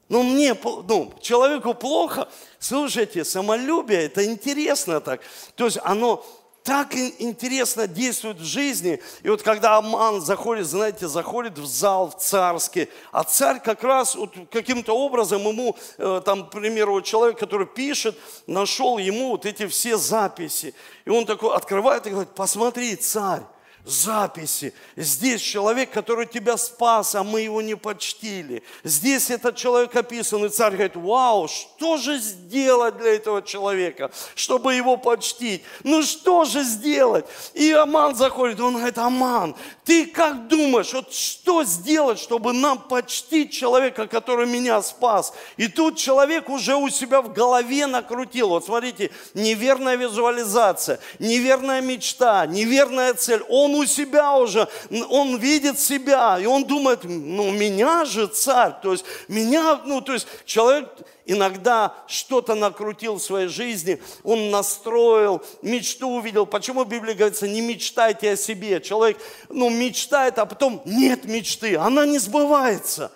Ну, 0.07 0.21
мне, 0.21 0.55
ну, 0.63 1.13
человеку 1.19 1.73
плохо. 1.73 2.29
Слушайте, 2.59 3.25
самолюбие, 3.25 4.03
это 4.03 4.23
интересно 4.23 5.01
так. 5.01 5.21
То 5.55 5.65
есть 5.65 5.79
оно 5.83 6.23
так 6.63 6.93
интересно 6.95 7.87
действует 7.87 8.37
в 8.37 8.43
жизни. 8.43 9.01
И 9.23 9.29
вот 9.29 9.41
когда 9.41 9.77
Аман 9.77 10.21
заходит, 10.21 10.67
знаете, 10.67 11.07
заходит 11.07 11.57
в 11.57 11.65
зал 11.65 12.11
в 12.11 12.17
царский, 12.17 12.87
а 13.11 13.23
царь 13.23 13.59
как 13.59 13.83
раз 13.83 14.13
вот 14.13 14.31
каким-то 14.51 14.95
образом 14.95 15.41
ему, 15.41 15.75
э, 15.97 16.21
там, 16.23 16.45
к 16.45 16.51
примеру, 16.51 17.01
человек, 17.01 17.39
который 17.39 17.65
пишет, 17.65 18.15
нашел 18.45 18.99
ему 18.99 19.29
вот 19.29 19.47
эти 19.47 19.65
все 19.65 19.97
записи. 19.97 20.75
И 21.05 21.09
он 21.09 21.25
такой 21.25 21.55
открывает 21.55 22.05
и 22.05 22.11
говорит, 22.11 22.35
посмотри, 22.35 22.95
царь, 22.95 23.41
записи. 23.85 24.73
Здесь 24.95 25.41
человек, 25.41 25.91
который 25.91 26.25
тебя 26.25 26.57
спас, 26.57 27.15
а 27.15 27.23
мы 27.23 27.41
его 27.41 27.61
не 27.61 27.75
почтили. 27.75 28.63
Здесь 28.83 29.29
этот 29.29 29.55
человек 29.55 29.95
описан, 29.95 30.45
и 30.45 30.49
царь 30.49 30.73
говорит, 30.73 30.95
вау, 30.95 31.47
что 31.47 31.97
же 31.97 32.19
сделать 32.19 32.97
для 32.97 33.15
этого 33.15 33.41
человека, 33.41 34.11
чтобы 34.35 34.75
его 34.75 34.97
почтить? 34.97 35.63
Ну 35.83 36.03
что 36.03 36.45
же 36.45 36.63
сделать? 36.63 37.25
И 37.53 37.71
Аман 37.71 38.15
заходит, 38.15 38.59
он 38.59 38.75
говорит, 38.75 38.97
Аман, 38.97 39.55
ты 39.83 40.05
как 40.05 40.47
думаешь, 40.47 40.93
вот 40.93 41.13
что 41.13 41.63
сделать, 41.63 42.19
чтобы 42.19 42.53
нам 42.53 42.79
почтить 42.79 43.51
человека, 43.51 44.07
который 44.07 44.45
меня 44.45 44.81
спас? 44.81 45.33
И 45.57 45.67
тут 45.67 45.97
человек 45.97 46.49
уже 46.49 46.75
у 46.75 46.89
себя 46.89 47.21
в 47.21 47.33
голове 47.33 47.87
накрутил. 47.87 48.49
Вот 48.49 48.65
смотрите, 48.65 49.11
неверная 49.33 49.95
визуализация, 49.95 50.99
неверная 51.19 51.81
мечта, 51.81 52.45
неверная 52.45 53.13
цель. 53.13 53.43
Он 53.49 53.70
он 53.71 53.81
у 53.81 53.85
себя 53.85 54.35
уже, 54.37 54.67
он 55.09 55.37
видит 55.37 55.79
себя, 55.79 56.39
и 56.39 56.45
он 56.45 56.65
думает, 56.65 57.03
ну, 57.03 57.51
меня 57.51 58.05
же 58.05 58.27
царь, 58.27 58.73
то 58.81 58.91
есть 58.91 59.05
меня, 59.27 59.81
ну, 59.85 60.01
то 60.01 60.13
есть 60.13 60.27
человек 60.45 60.89
иногда 61.25 61.95
что-то 62.07 62.55
накрутил 62.55 63.15
в 63.15 63.23
своей 63.23 63.47
жизни, 63.47 64.01
он 64.23 64.51
настроил, 64.51 65.41
мечту 65.61 66.09
увидел. 66.09 66.45
Почему 66.45 66.83
в 66.83 66.89
Библии 66.89 67.13
говорится, 67.13 67.47
не 67.47 67.61
мечтайте 67.61 68.31
о 68.31 68.37
себе? 68.37 68.81
Человек, 68.81 69.17
ну, 69.49 69.69
мечтает, 69.69 70.37
а 70.39 70.45
потом 70.45 70.81
нет 70.85 71.25
мечты, 71.25 71.77
она 71.77 72.05
не 72.05 72.19
сбывается. 72.19 73.11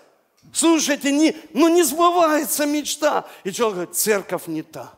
Слушайте, 0.53 1.11
не, 1.11 1.35
ну 1.53 1.67
не 1.67 1.83
сбывается 1.83 2.65
мечта. 2.65 3.25
И 3.43 3.51
человек 3.51 3.75
говорит, 3.75 3.95
церковь 3.95 4.47
не 4.47 4.61
та 4.61 4.93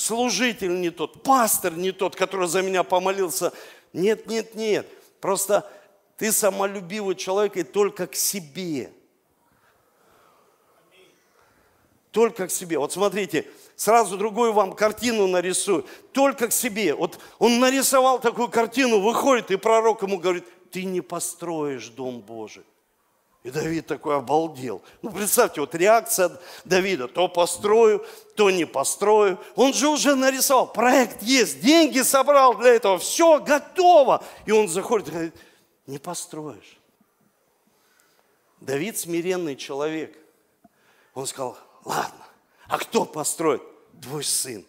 служитель 0.00 0.80
не 0.80 0.90
тот, 0.90 1.22
пастор 1.22 1.74
не 1.74 1.92
тот, 1.92 2.16
который 2.16 2.48
за 2.48 2.62
меня 2.62 2.82
помолился. 2.82 3.52
Нет, 3.92 4.26
нет, 4.26 4.54
нет. 4.54 4.86
Просто 5.20 5.70
ты 6.16 6.32
самолюбивый 6.32 7.14
человек 7.14 7.56
и 7.56 7.62
только 7.62 8.06
к 8.06 8.14
себе. 8.14 8.92
Только 12.10 12.48
к 12.48 12.50
себе. 12.50 12.78
Вот 12.78 12.92
смотрите, 12.92 13.46
сразу 13.76 14.16
другую 14.16 14.52
вам 14.52 14.72
картину 14.72 15.26
нарисую. 15.28 15.86
Только 16.12 16.48
к 16.48 16.52
себе. 16.52 16.94
Вот 16.94 17.18
он 17.38 17.60
нарисовал 17.60 18.18
такую 18.18 18.48
картину, 18.48 19.00
выходит, 19.00 19.50
и 19.50 19.56
пророк 19.56 20.02
ему 20.02 20.18
говорит, 20.18 20.44
ты 20.70 20.84
не 20.84 21.00
построишь 21.00 21.88
Дом 21.88 22.20
Божий. 22.20 22.64
И 23.42 23.50
Давид 23.50 23.86
такой 23.86 24.16
обалдел. 24.16 24.82
Ну, 25.00 25.10
представьте, 25.10 25.62
вот 25.62 25.74
реакция 25.74 26.30
Давида. 26.66 27.08
То 27.08 27.26
построю, 27.26 28.04
то 28.36 28.50
не 28.50 28.66
построю. 28.66 29.38
Он 29.56 29.72
же 29.72 29.88
уже 29.88 30.14
нарисовал. 30.14 30.70
Проект 30.70 31.22
есть, 31.22 31.60
деньги 31.60 32.00
собрал 32.00 32.54
для 32.58 32.74
этого. 32.74 32.98
Все 32.98 33.40
готово. 33.40 34.22
И 34.44 34.52
он 34.52 34.68
заходит 34.68 35.08
и 35.08 35.10
говорит, 35.10 35.34
не 35.86 35.98
построишь. 35.98 36.78
Давид 38.60 38.98
смиренный 38.98 39.56
человек. 39.56 40.14
Он 41.14 41.26
сказал, 41.26 41.56
ладно, 41.84 42.26
а 42.68 42.78
кто 42.78 43.06
построит? 43.06 43.62
Твой 44.02 44.22
сын. 44.22 44.66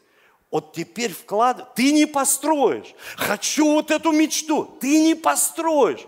Вот 0.50 0.74
теперь 0.74 1.14
вкладывай. 1.14 1.70
Ты 1.76 1.92
не 1.92 2.06
построишь. 2.06 2.94
Хочу 3.18 3.66
вот 3.74 3.92
эту 3.92 4.12
мечту. 4.12 4.78
Ты 4.80 5.02
не 5.02 5.16
построишь. 5.16 6.06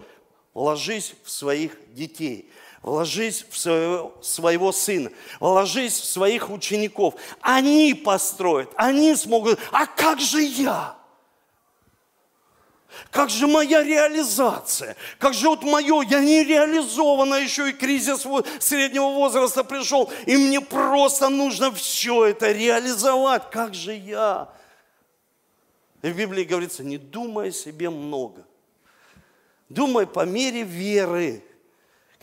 Вложись 0.54 1.14
в 1.24 1.30
своих 1.30 1.78
детей 1.94 2.50
вложись 2.84 3.46
в 3.50 3.58
своего, 3.58 4.14
своего 4.22 4.72
сына, 4.72 5.10
вложись 5.40 6.00
в 6.00 6.06
своих 6.06 6.50
учеников. 6.50 7.16
Они 7.42 7.94
построят, 7.94 8.70
они 8.76 9.16
смогут. 9.16 9.58
А 9.72 9.86
как 9.86 10.20
же 10.20 10.42
я? 10.42 10.96
Как 13.10 13.30
же 13.30 13.48
моя 13.48 13.84
реализация? 13.84 14.96
Как 15.18 15.34
же 15.34 15.50
вот 15.50 15.64
мое, 15.64 16.04
я 16.04 16.20
не 16.20 16.44
реализована, 16.44 17.36
еще 17.36 17.70
и 17.70 17.74
кризис 17.74 18.28
среднего 18.60 19.10
возраста 19.10 19.64
пришел, 19.64 20.12
и 20.26 20.36
мне 20.36 20.62
просто 20.62 21.30
нужно 21.30 21.72
все 21.72 22.26
это 22.26 22.52
реализовать. 22.52 23.50
Как 23.50 23.74
же 23.74 23.94
я? 23.94 24.50
И 26.04 26.10
в 26.10 26.18
Библии 26.18 26.44
говорится, 26.44 26.84
не 26.84 26.98
думай 26.98 27.50
о 27.50 27.52
себе 27.52 27.90
много. 27.90 28.46
Думай 29.70 30.06
по 30.06 30.26
мере 30.26 30.64
веры 30.64 31.44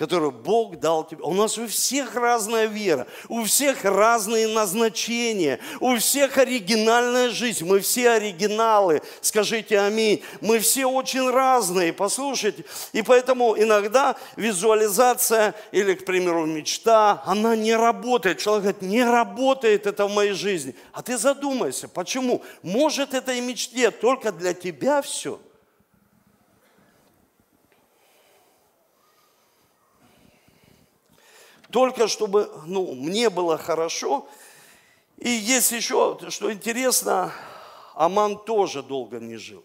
которую 0.00 0.32
Бог 0.32 0.80
дал 0.80 1.06
тебе. 1.06 1.22
У 1.22 1.34
нас 1.34 1.58
у 1.58 1.66
всех 1.66 2.14
разная 2.14 2.64
вера, 2.64 3.06
у 3.28 3.44
всех 3.44 3.84
разные 3.84 4.48
назначения, 4.48 5.60
у 5.78 5.94
всех 5.96 6.38
оригинальная 6.38 7.28
жизнь. 7.28 7.66
Мы 7.66 7.80
все 7.80 8.12
оригиналы, 8.12 9.02
скажите 9.20 9.78
аминь. 9.78 10.22
Мы 10.40 10.58
все 10.60 10.86
очень 10.86 11.28
разные, 11.28 11.92
послушайте. 11.92 12.64
И 12.94 13.02
поэтому 13.02 13.54
иногда 13.58 14.16
визуализация 14.36 15.54
или, 15.70 15.92
к 15.92 16.06
примеру, 16.06 16.46
мечта, 16.46 17.22
она 17.26 17.54
не 17.54 17.76
работает. 17.76 18.38
Человек 18.38 18.62
говорит, 18.62 18.82
не 18.82 19.04
работает 19.04 19.86
это 19.86 20.06
в 20.06 20.14
моей 20.14 20.32
жизни. 20.32 20.74
А 20.94 21.02
ты 21.02 21.18
задумайся, 21.18 21.88
почему? 21.88 22.42
Может, 22.62 23.12
этой 23.12 23.38
мечте 23.42 23.90
только 23.90 24.32
для 24.32 24.54
тебя 24.54 25.02
все– 25.02 25.38
только 31.70 32.08
чтобы 32.08 32.50
ну, 32.66 32.94
мне 32.94 33.30
было 33.30 33.56
хорошо. 33.58 34.28
И 35.18 35.28
есть 35.28 35.72
еще, 35.72 36.18
что 36.28 36.52
интересно, 36.52 37.32
Аман 37.94 38.38
тоже 38.38 38.82
долго 38.82 39.18
не 39.18 39.36
жил. 39.36 39.64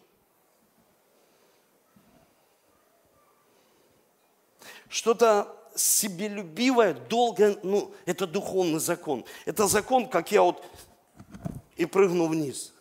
Что-то 4.90 5.56
себелюбивое 5.76 6.94
долго, 6.94 7.58
ну, 7.64 7.94
это 8.06 8.28
духовный 8.28 8.80
закон. 8.80 9.26
Это 9.46 9.68
закон, 9.68 10.08
как 10.08 10.32
я 10.32 10.42
вот 10.42 10.64
и 11.76 11.86
прыгну 11.86 12.28
вниз. 12.28 12.74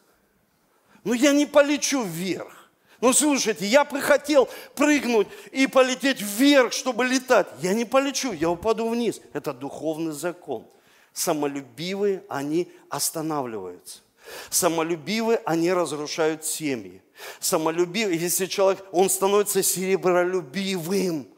Но 1.02 1.14
я 1.14 1.32
не 1.32 1.46
полечу 1.46 2.02
вверх. 2.02 2.63
Ну, 3.04 3.12
слушайте, 3.12 3.66
я 3.66 3.84
бы 3.84 4.00
хотел 4.00 4.48
прыгнуть 4.74 5.28
и 5.52 5.66
полететь 5.66 6.22
вверх, 6.22 6.72
чтобы 6.72 7.04
летать. 7.04 7.46
Я 7.60 7.74
не 7.74 7.84
полечу, 7.84 8.32
я 8.32 8.48
упаду 8.48 8.88
вниз. 8.88 9.20
Это 9.34 9.52
духовный 9.52 10.12
закон. 10.12 10.66
Самолюбивые, 11.12 12.24
они 12.30 12.72
останавливаются. 12.88 14.00
Самолюбивые, 14.48 15.36
они 15.44 15.70
разрушают 15.70 16.46
семьи. 16.46 17.02
Самолюбивый, 17.40 18.16
если 18.16 18.46
человек, 18.46 18.82
он 18.90 19.10
становится 19.10 19.62
серебролюбивым. 19.62 21.28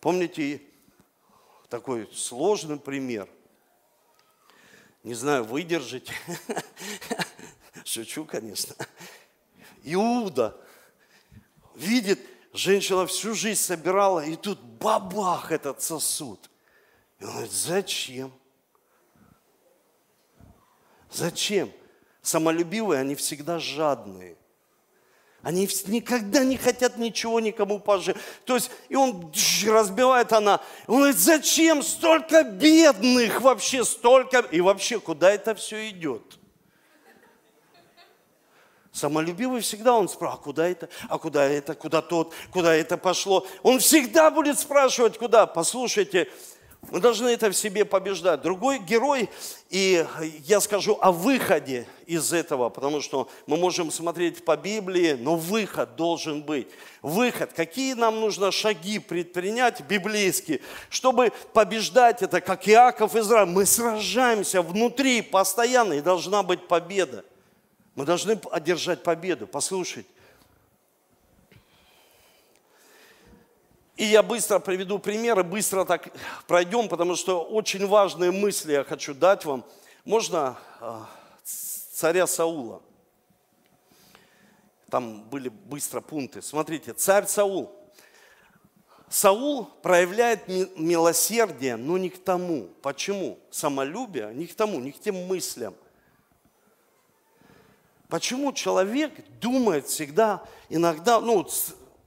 Помните 0.00 0.62
такой 1.68 2.08
сложный 2.14 2.78
пример? 2.78 3.28
Не 5.04 5.12
знаю, 5.12 5.44
выдержите. 5.44 6.14
Шучу, 7.86 8.24
конечно. 8.24 8.74
Иуда 9.84 10.56
видит, 11.76 12.18
женщина 12.52 13.06
всю 13.06 13.32
жизнь 13.32 13.60
собирала, 13.60 14.24
и 14.24 14.34
тут 14.34 14.60
бабах 14.60 15.52
этот 15.52 15.80
сосуд. 15.80 16.50
И 17.20 17.24
он 17.24 17.30
говорит, 17.30 17.52
зачем? 17.52 18.32
Зачем? 21.12 21.72
Самолюбивые, 22.22 23.00
они 23.00 23.14
всегда 23.14 23.60
жадные. 23.60 24.36
Они 25.42 25.68
никогда 25.86 26.42
не 26.42 26.56
хотят 26.56 26.96
ничего 26.96 27.38
никому 27.38 27.78
пожить. 27.78 28.16
То 28.46 28.56
есть, 28.56 28.72
и 28.88 28.96
он 28.96 29.32
разбивает 29.64 30.32
она. 30.32 30.60
Он 30.88 30.96
говорит, 30.96 31.18
зачем 31.18 31.84
столько 31.84 32.42
бедных 32.42 33.40
вообще, 33.42 33.84
столько... 33.84 34.40
И 34.40 34.60
вообще, 34.60 34.98
куда 34.98 35.30
это 35.30 35.54
все 35.54 35.88
идет? 35.88 36.40
Самолюбивый 38.96 39.60
всегда 39.60 39.94
он 39.94 40.08
спрашивает, 40.08 40.40
а 40.40 40.42
куда 40.42 40.66
это, 40.66 40.88
а 41.10 41.18
куда 41.18 41.44
это, 41.44 41.74
куда 41.74 42.00
тот, 42.00 42.32
куда 42.50 42.74
это 42.74 42.96
пошло. 42.96 43.46
Он 43.62 43.78
всегда 43.78 44.30
будет 44.30 44.58
спрашивать, 44.58 45.18
куда. 45.18 45.44
Послушайте, 45.44 46.30
Мы 46.90 47.00
должны 47.00 47.28
это 47.28 47.50
в 47.50 47.56
себе 47.56 47.84
побеждать. 47.84 48.40
Другой 48.40 48.78
герой, 48.78 49.28
и 49.68 50.06
я 50.44 50.60
скажу 50.60 50.96
о 51.00 51.10
выходе 51.12 51.86
из 52.06 52.32
этого, 52.32 52.70
потому 52.70 53.02
что 53.02 53.28
мы 53.46 53.56
можем 53.56 53.90
смотреть 53.90 54.44
по 54.44 54.56
Библии, 54.56 55.12
но 55.12 55.36
выход 55.36 55.96
должен 55.96 56.42
быть. 56.42 56.68
Выход. 57.02 57.52
Какие 57.52 57.94
нам 57.94 58.20
нужно 58.20 58.50
шаги 58.50 58.98
предпринять 58.98 59.82
библейские, 59.82 60.60
чтобы 60.88 61.32
побеждать 61.52 62.22
это, 62.22 62.40
как 62.40 62.66
Иаков 62.66 63.14
Израиль. 63.16 63.48
Мы 63.48 63.66
сражаемся 63.66 64.62
внутри 64.62 65.20
постоянно, 65.20 65.94
и 65.94 66.00
должна 66.00 66.42
быть 66.42 66.66
победа. 66.66 67.24
Мы 67.96 68.04
должны 68.04 68.38
одержать 68.52 69.02
победу. 69.02 69.46
Послушайте. 69.46 70.08
И 73.96 74.04
я 74.04 74.22
быстро 74.22 74.58
приведу 74.58 74.98
примеры, 74.98 75.42
быстро 75.42 75.86
так 75.86 76.12
пройдем, 76.46 76.88
потому 76.88 77.16
что 77.16 77.42
очень 77.42 77.86
важные 77.86 78.30
мысли 78.30 78.72
я 78.72 78.84
хочу 78.84 79.14
дать 79.14 79.46
вам. 79.46 79.64
Можно 80.04 80.58
а, 80.80 81.08
царя 81.42 82.26
Саула? 82.26 82.82
Там 84.90 85.22
были 85.22 85.48
быстро 85.48 86.02
пункты. 86.02 86.42
Смотрите, 86.42 86.92
царь 86.92 87.26
Саул. 87.26 87.72
Саул 89.08 89.64
проявляет 89.82 90.46
милосердие, 90.48 91.76
но 91.76 91.96
не 91.96 92.10
к 92.10 92.22
тому. 92.22 92.68
Почему? 92.82 93.38
Самолюбие 93.50 94.34
не 94.34 94.46
к 94.46 94.54
тому, 94.54 94.78
не 94.80 94.92
к 94.92 95.00
тем 95.00 95.14
мыслям. 95.26 95.74
Почему 98.08 98.52
человек 98.52 99.12
думает 99.40 99.86
всегда, 99.86 100.42
иногда, 100.68 101.20
ну, 101.20 101.44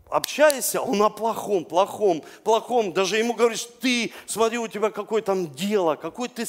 общаешься, 0.09 0.81
он 0.81 1.01
о 1.01 1.09
плохом, 1.09 1.65
плохом, 1.65 2.23
плохом. 2.43 2.93
Даже 2.93 3.17
ему 3.17 3.33
говоришь, 3.33 3.67
ты, 3.79 4.11
смотри, 4.25 4.57
у 4.57 4.67
тебя 4.67 4.89
какое 4.89 5.21
там 5.21 5.51
дело, 5.53 5.95
какой 5.95 6.29
ты, 6.29 6.45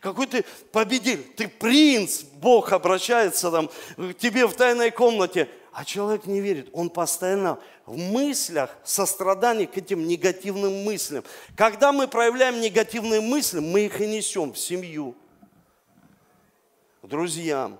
какой 0.00 0.26
ты 0.26 0.44
победитель, 0.72 1.22
ты 1.36 1.48
принц, 1.48 2.22
Бог 2.22 2.72
обращается 2.72 3.50
там 3.50 3.68
к 3.96 4.14
тебе 4.14 4.46
в 4.46 4.54
тайной 4.54 4.90
комнате. 4.90 5.48
А 5.72 5.84
человек 5.84 6.26
не 6.26 6.40
верит, 6.40 6.70
он 6.72 6.90
постоянно 6.90 7.60
в 7.86 7.96
мыслях 7.96 8.76
сострадание 8.82 9.66
к 9.68 9.76
этим 9.76 10.08
негативным 10.08 10.82
мыслям. 10.82 11.22
Когда 11.56 11.92
мы 11.92 12.08
проявляем 12.08 12.60
негативные 12.60 13.20
мысли, 13.20 13.60
мы 13.60 13.82
их 13.82 14.00
и 14.00 14.06
несем 14.08 14.52
в 14.52 14.58
семью, 14.58 15.14
к 17.00 17.06
друзьям. 17.06 17.78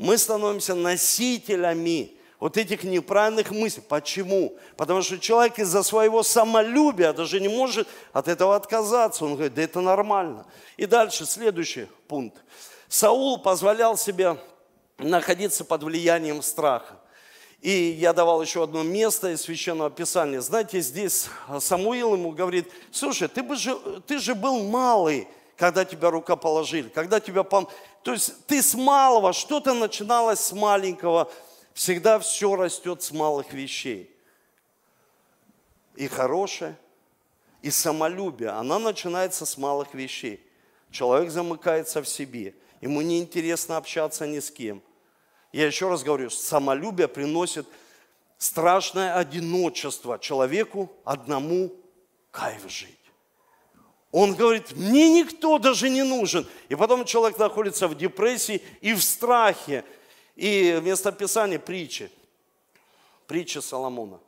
Мы 0.00 0.16
становимся 0.16 0.74
носителями 0.74 2.12
вот 2.38 2.56
этих 2.56 2.84
неправильных 2.84 3.50
мыслей. 3.50 3.82
Почему? 3.86 4.56
Потому 4.78 5.02
что 5.02 5.18
человек 5.18 5.58
из-за 5.58 5.82
своего 5.82 6.22
самолюбия 6.22 7.12
даже 7.12 7.38
не 7.38 7.48
может 7.48 7.86
от 8.14 8.26
этого 8.26 8.56
отказаться. 8.56 9.26
Он 9.26 9.34
говорит, 9.34 9.52
да 9.52 9.60
это 9.60 9.82
нормально. 9.82 10.46
И 10.78 10.86
дальше, 10.86 11.26
следующий 11.26 11.86
пункт. 12.08 12.42
Саул 12.88 13.36
позволял 13.38 13.98
себе 13.98 14.38
находиться 14.96 15.66
под 15.66 15.82
влиянием 15.82 16.40
страха. 16.40 16.98
И 17.60 17.70
я 17.70 18.14
давал 18.14 18.40
еще 18.40 18.64
одно 18.64 18.82
место 18.82 19.32
из 19.32 19.42
Священного 19.42 19.90
Писания. 19.90 20.40
Знаете, 20.40 20.80
здесь 20.80 21.26
Самуил 21.60 22.14
ему 22.14 22.30
говорит, 22.30 22.72
слушай, 22.90 23.28
ты, 23.28 23.42
бы 23.42 23.54
же, 23.54 23.78
ты 24.06 24.18
же 24.18 24.34
был 24.34 24.62
малый, 24.62 25.28
когда 25.60 25.84
тебя 25.84 26.10
рука 26.10 26.34
положили, 26.34 26.88
когда 26.88 27.20
тебя... 27.20 27.44
Пом... 27.44 27.68
То 28.02 28.12
есть 28.12 28.46
ты 28.46 28.62
с 28.62 28.74
малого, 28.74 29.32
что-то 29.32 29.74
начиналось 29.74 30.40
с 30.40 30.52
маленького, 30.52 31.30
Всегда 31.72 32.18
все 32.18 32.56
растет 32.56 33.02
с 33.02 33.10
малых 33.10 33.54
вещей. 33.54 34.14
И 35.94 36.08
хорошее, 36.08 36.76
и 37.62 37.70
самолюбие, 37.70 38.50
она 38.50 38.78
начинается 38.78 39.46
с 39.46 39.56
малых 39.56 39.94
вещей. 39.94 40.44
Человек 40.90 41.30
замыкается 41.30 42.02
в 42.02 42.08
себе. 42.08 42.54
Ему 42.80 43.00
неинтересно 43.00 43.76
общаться 43.76 44.26
ни 44.26 44.40
с 44.40 44.50
кем. 44.50 44.82
Я 45.52 45.66
еще 45.66 45.88
раз 45.88 46.02
говорю, 46.02 46.28
самолюбие 46.28 47.08
приносит 47.08 47.66
страшное 48.36 49.16
одиночество 49.16 50.18
человеку 50.18 50.92
одному 51.04 51.72
кайф 52.30 52.68
жить. 52.68 52.99
Он 54.12 54.34
говорит, 54.34 54.72
мне 54.76 55.20
никто 55.20 55.58
даже 55.58 55.88
не 55.88 56.02
нужен. 56.02 56.46
И 56.68 56.74
потом 56.74 57.04
человек 57.04 57.38
находится 57.38 57.86
в 57.86 57.96
депрессии 57.96 58.60
и 58.80 58.92
в 58.92 59.02
страхе. 59.02 59.84
И 60.34 60.76
вместо 60.80 61.12
Писания 61.12 61.58
притчи. 61.58 62.10
Притча 63.26 63.60
Соломона. 63.60 64.18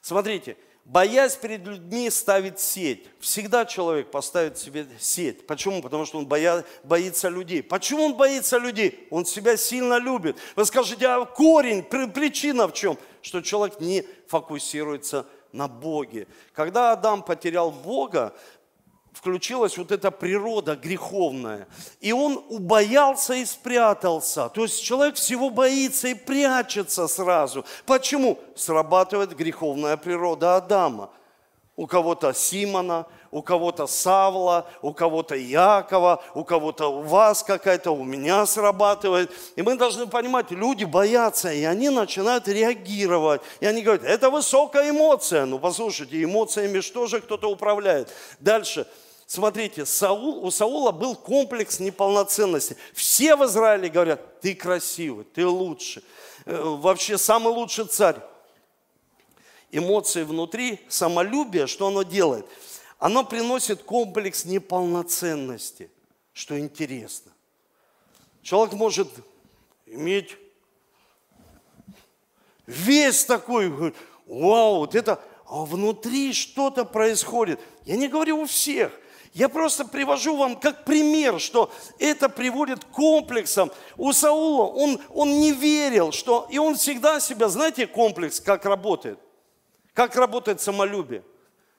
Смотрите, 0.00 0.56
боясь 0.84 1.36
перед 1.36 1.64
людьми 1.64 2.10
ставит 2.10 2.58
сеть. 2.58 3.06
Всегда 3.20 3.64
человек 3.64 4.10
поставит 4.10 4.58
себе 4.58 4.88
сеть. 4.98 5.46
Почему? 5.46 5.82
Потому 5.82 6.04
что 6.04 6.18
он 6.18 6.26
боя, 6.26 6.64
боится 6.82 7.28
людей. 7.28 7.62
Почему 7.62 8.06
он 8.06 8.14
боится 8.14 8.58
людей? 8.58 9.06
Он 9.10 9.24
себя 9.24 9.56
сильно 9.56 9.98
любит. 9.98 10.36
Вы 10.56 10.64
скажете, 10.64 11.06
а 11.06 11.24
корень, 11.24 11.84
причина 11.84 12.66
в 12.66 12.72
чем? 12.72 12.98
Что 13.22 13.40
человек 13.40 13.78
не 13.78 14.04
фокусируется 14.26 15.26
на 15.52 15.68
Боге. 15.68 16.26
Когда 16.52 16.92
Адам 16.92 17.22
потерял 17.22 17.70
Бога, 17.70 18.34
включилась 19.18 19.76
вот 19.76 19.90
эта 19.90 20.12
природа 20.12 20.76
греховная. 20.76 21.66
И 22.00 22.12
он 22.12 22.40
убоялся 22.48 23.34
и 23.34 23.44
спрятался. 23.44 24.48
То 24.48 24.62
есть 24.62 24.80
человек 24.80 25.16
всего 25.16 25.50
боится 25.50 26.06
и 26.06 26.14
прячется 26.14 27.08
сразу. 27.08 27.64
Почему? 27.84 28.38
Срабатывает 28.54 29.36
греховная 29.36 29.96
природа 29.96 30.54
Адама. 30.56 31.10
У 31.74 31.86
кого-то 31.86 32.32
Симона, 32.32 33.06
у 33.32 33.42
кого-то 33.42 33.88
Савла, 33.88 34.68
у 34.82 34.92
кого-то 34.92 35.34
Якова, 35.34 36.22
у 36.34 36.44
кого-то 36.44 36.86
у 36.86 37.02
вас 37.02 37.42
какая-то, 37.42 37.90
у 37.90 38.04
меня 38.04 38.46
срабатывает. 38.46 39.32
И 39.56 39.62
мы 39.62 39.76
должны 39.76 40.06
понимать, 40.06 40.52
люди 40.52 40.84
боятся, 40.84 41.52
и 41.52 41.64
они 41.64 41.88
начинают 41.88 42.46
реагировать. 42.46 43.42
И 43.60 43.66
они 43.66 43.82
говорят, 43.82 44.04
это 44.04 44.30
высокая 44.30 44.90
эмоция. 44.90 45.44
Ну, 45.44 45.58
послушайте, 45.58 46.22
эмоциями 46.22 46.80
что 46.80 47.06
же 47.06 47.20
кто-то 47.20 47.50
управляет? 47.50 48.12
Дальше. 48.38 48.86
Смотрите, 49.28 49.84
Саул, 49.84 50.42
у 50.42 50.50
Саула 50.50 50.90
был 50.90 51.14
комплекс 51.14 51.80
неполноценности. 51.80 52.78
Все 52.94 53.36
в 53.36 53.44
Израиле 53.44 53.90
говорят, 53.90 54.40
ты 54.40 54.54
красивый, 54.54 55.26
ты 55.26 55.46
лучший, 55.46 56.02
э, 56.46 56.58
вообще 56.58 57.18
самый 57.18 57.52
лучший 57.52 57.84
царь. 57.84 58.16
Эмоции 59.70 60.22
внутри, 60.22 60.80
самолюбие, 60.88 61.66
что 61.66 61.88
оно 61.88 62.04
делает? 62.04 62.46
Оно 62.98 63.22
приносит 63.22 63.82
комплекс 63.82 64.46
неполноценности, 64.46 65.90
что 66.32 66.58
интересно. 66.58 67.30
Человек 68.40 68.72
может 68.72 69.10
иметь 69.84 70.38
весь 72.64 73.26
такой, 73.26 73.92
вау, 74.24 74.76
вот 74.76 74.94
это, 74.94 75.22
а 75.44 75.66
внутри 75.66 76.32
что-то 76.32 76.86
происходит. 76.86 77.60
Я 77.84 77.96
не 77.96 78.08
говорю 78.08 78.40
у 78.40 78.46
всех– 78.46 78.90
я 79.34 79.48
просто 79.48 79.84
привожу 79.84 80.36
вам 80.36 80.56
как 80.56 80.84
пример, 80.84 81.40
что 81.40 81.70
это 81.98 82.28
приводит 82.28 82.84
к 82.84 82.88
комплексам. 82.88 83.70
У 83.96 84.12
Саула 84.12 84.64
он, 84.64 85.00
он 85.10 85.40
не 85.40 85.52
верил, 85.52 86.12
что... 86.12 86.46
И 86.50 86.58
он 86.58 86.76
всегда 86.76 87.20
себя, 87.20 87.48
знаете, 87.48 87.86
комплекс 87.86 88.40
как 88.40 88.64
работает? 88.64 89.18
Как 89.92 90.16
работает 90.16 90.60
самолюбие? 90.60 91.24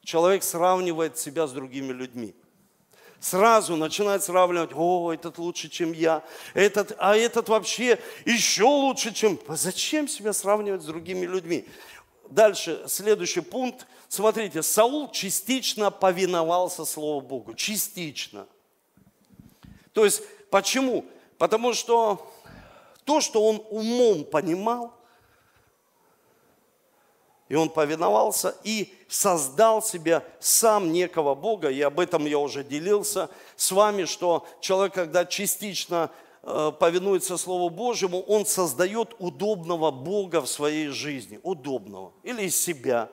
Человек 0.04 0.44
сравнивает 0.44 1.18
себя 1.18 1.48
с 1.48 1.52
другими 1.52 1.92
людьми. 1.92 2.36
Сразу 3.20 3.76
начинает 3.76 4.24
сравнивать, 4.24 4.72
о, 4.74 5.12
этот 5.14 5.38
лучше, 5.38 5.68
чем 5.68 5.92
я, 5.92 6.24
этот, 6.54 6.96
а 7.00 7.18
этот 7.18 7.50
вообще 7.50 8.00
еще 8.26 8.64
лучше, 8.64 9.14
чем... 9.14 9.38
А 9.48 9.56
зачем 9.58 10.08
себя 10.08 10.32
сравнивать 10.32 10.84
с 10.84 10.86
другими 10.86 11.26
людьми? 11.26 11.68
Дальше, 12.30 12.84
следующий 12.88 13.42
пункт. 13.42 13.88
Смотрите, 14.10 14.64
Саул 14.64 15.10
частично 15.12 15.92
повиновался 15.92 16.84
Слову 16.84 17.22
Богу. 17.22 17.54
Частично. 17.54 18.48
То 19.94 20.04
есть, 20.04 20.24
почему? 20.50 21.06
Потому 21.38 21.74
что 21.74 22.30
то, 23.06 23.22
что 23.22 23.42
он 23.46 23.64
умом 23.70 24.26
понимал, 24.26 24.94
и 27.48 27.56
он 27.56 27.70
повиновался 27.70 28.56
и 28.64 28.94
создал 29.08 29.82
себе 29.82 30.24
сам 30.40 30.92
некого 30.92 31.34
Бога. 31.34 31.70
И 31.70 31.80
об 31.82 32.00
этом 32.00 32.26
я 32.26 32.40
уже 32.40 32.64
делился 32.64 33.30
с 33.56 33.72
вами, 33.72 34.06
что 34.06 34.46
человек, 34.60 34.94
когда 34.96 35.24
частично 35.26 36.12
Э, 36.42 36.72
повинуется 36.78 37.38
Слову 37.38 37.70
Божьему, 37.70 38.22
он 38.22 38.46
создает 38.46 39.14
удобного 39.20 39.92
Бога 39.92 40.42
в 40.42 40.48
своей 40.48 40.88
жизни. 40.88 41.40
Удобного. 41.44 42.14
Или 42.24 42.44
из 42.44 42.60
себя, 42.60 43.10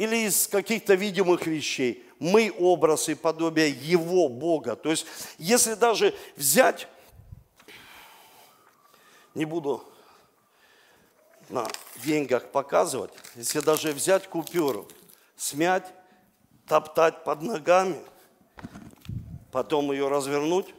или 0.00 0.16
из 0.16 0.48
каких-то 0.48 0.94
видимых 0.94 1.46
вещей. 1.46 2.02
Мы 2.18 2.50
образ 2.58 3.10
и 3.10 3.14
подобие 3.14 3.68
Его 3.68 4.30
Бога. 4.30 4.74
То 4.74 4.90
есть, 4.90 5.04
если 5.36 5.74
даже 5.74 6.14
взять, 6.36 6.88
не 9.34 9.44
буду 9.44 9.84
на 11.50 11.68
деньгах 12.02 12.50
показывать, 12.50 13.12
если 13.34 13.60
даже 13.60 13.92
взять 13.92 14.26
купюру, 14.26 14.88
смять, 15.36 15.92
топтать 16.66 17.22
под 17.22 17.42
ногами, 17.42 18.00
потом 19.52 19.92
ее 19.92 20.08
развернуть, 20.08 20.74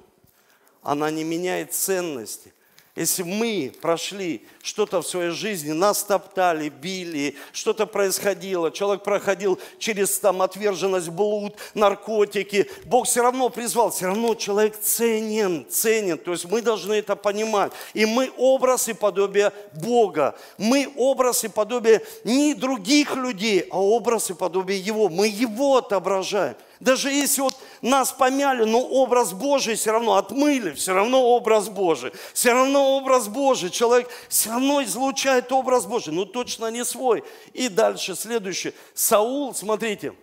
она 0.81 1.11
не 1.11 1.23
меняет 1.23 1.75
ценности. 1.75 2.55
Если 2.93 3.23
мы 3.23 3.71
прошли 3.81 4.45
что-то 4.61 5.01
в 5.01 5.07
своей 5.07 5.29
жизни, 5.29 5.71
нас 5.71 6.03
топтали, 6.03 6.67
били, 6.67 7.37
что-то 7.53 7.85
происходило, 7.85 8.69
человек 8.69 9.03
проходил 9.03 9.57
через 9.79 10.19
там 10.19 10.41
отверженность, 10.41 11.07
блуд, 11.07 11.55
наркотики, 11.73 12.69
Бог 12.83 13.07
все 13.07 13.21
равно 13.21 13.47
призвал, 13.47 13.91
все 13.91 14.07
равно 14.07 14.35
человек 14.35 14.77
ценен, 14.77 15.65
ценен. 15.69 16.17
То 16.17 16.33
есть 16.33 16.43
мы 16.43 16.61
должны 16.61 16.95
это 16.95 17.15
понимать. 17.15 17.71
И 17.93 18.05
мы 18.05 18.29
образ 18.37 18.89
и 18.89 18.93
подобие 18.93 19.53
Бога. 19.73 20.35
Мы 20.57 20.91
образ 20.97 21.45
и 21.45 21.47
подобие 21.47 22.01
не 22.25 22.53
других 22.53 23.15
людей, 23.15 23.67
а 23.71 23.79
образ 23.79 24.31
и 24.31 24.33
подобие 24.33 24.79
Его. 24.79 25.07
Мы 25.07 25.27
Его 25.27 25.77
отображаем. 25.77 26.55
Даже 26.81 27.11
если 27.11 27.41
вот 27.41 27.55
нас 27.83 28.11
помяли, 28.11 28.63
но 28.63 28.81
образ 28.81 29.33
Божий 29.33 29.75
все 29.75 29.91
равно 29.91 30.15
отмыли, 30.15 30.71
все 30.71 30.93
равно 30.93 31.21
образ 31.21 31.69
Божий. 31.69 32.11
Все 32.33 32.53
равно 32.53 32.97
образ 32.97 33.27
Божий. 33.27 33.69
Человек 33.69 34.09
все 34.29 34.49
равно 34.49 34.83
излучает 34.83 35.51
образ 35.51 35.85
Божий, 35.85 36.11
но 36.11 36.25
точно 36.25 36.71
не 36.71 36.83
свой. 36.83 37.23
И 37.53 37.69
дальше, 37.69 38.15
следующее. 38.15 38.73
Саул, 38.95 39.53
смотрите, 39.53 40.15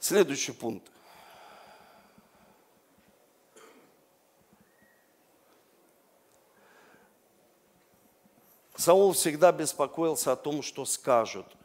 следующий 0.00 0.50
пункт. 0.50 0.90
Саул 8.74 9.12
всегда 9.12 9.52
беспокоился 9.52 10.32
о 10.32 10.36
том, 10.36 10.60
что 10.60 10.84
скажут– 10.84 11.46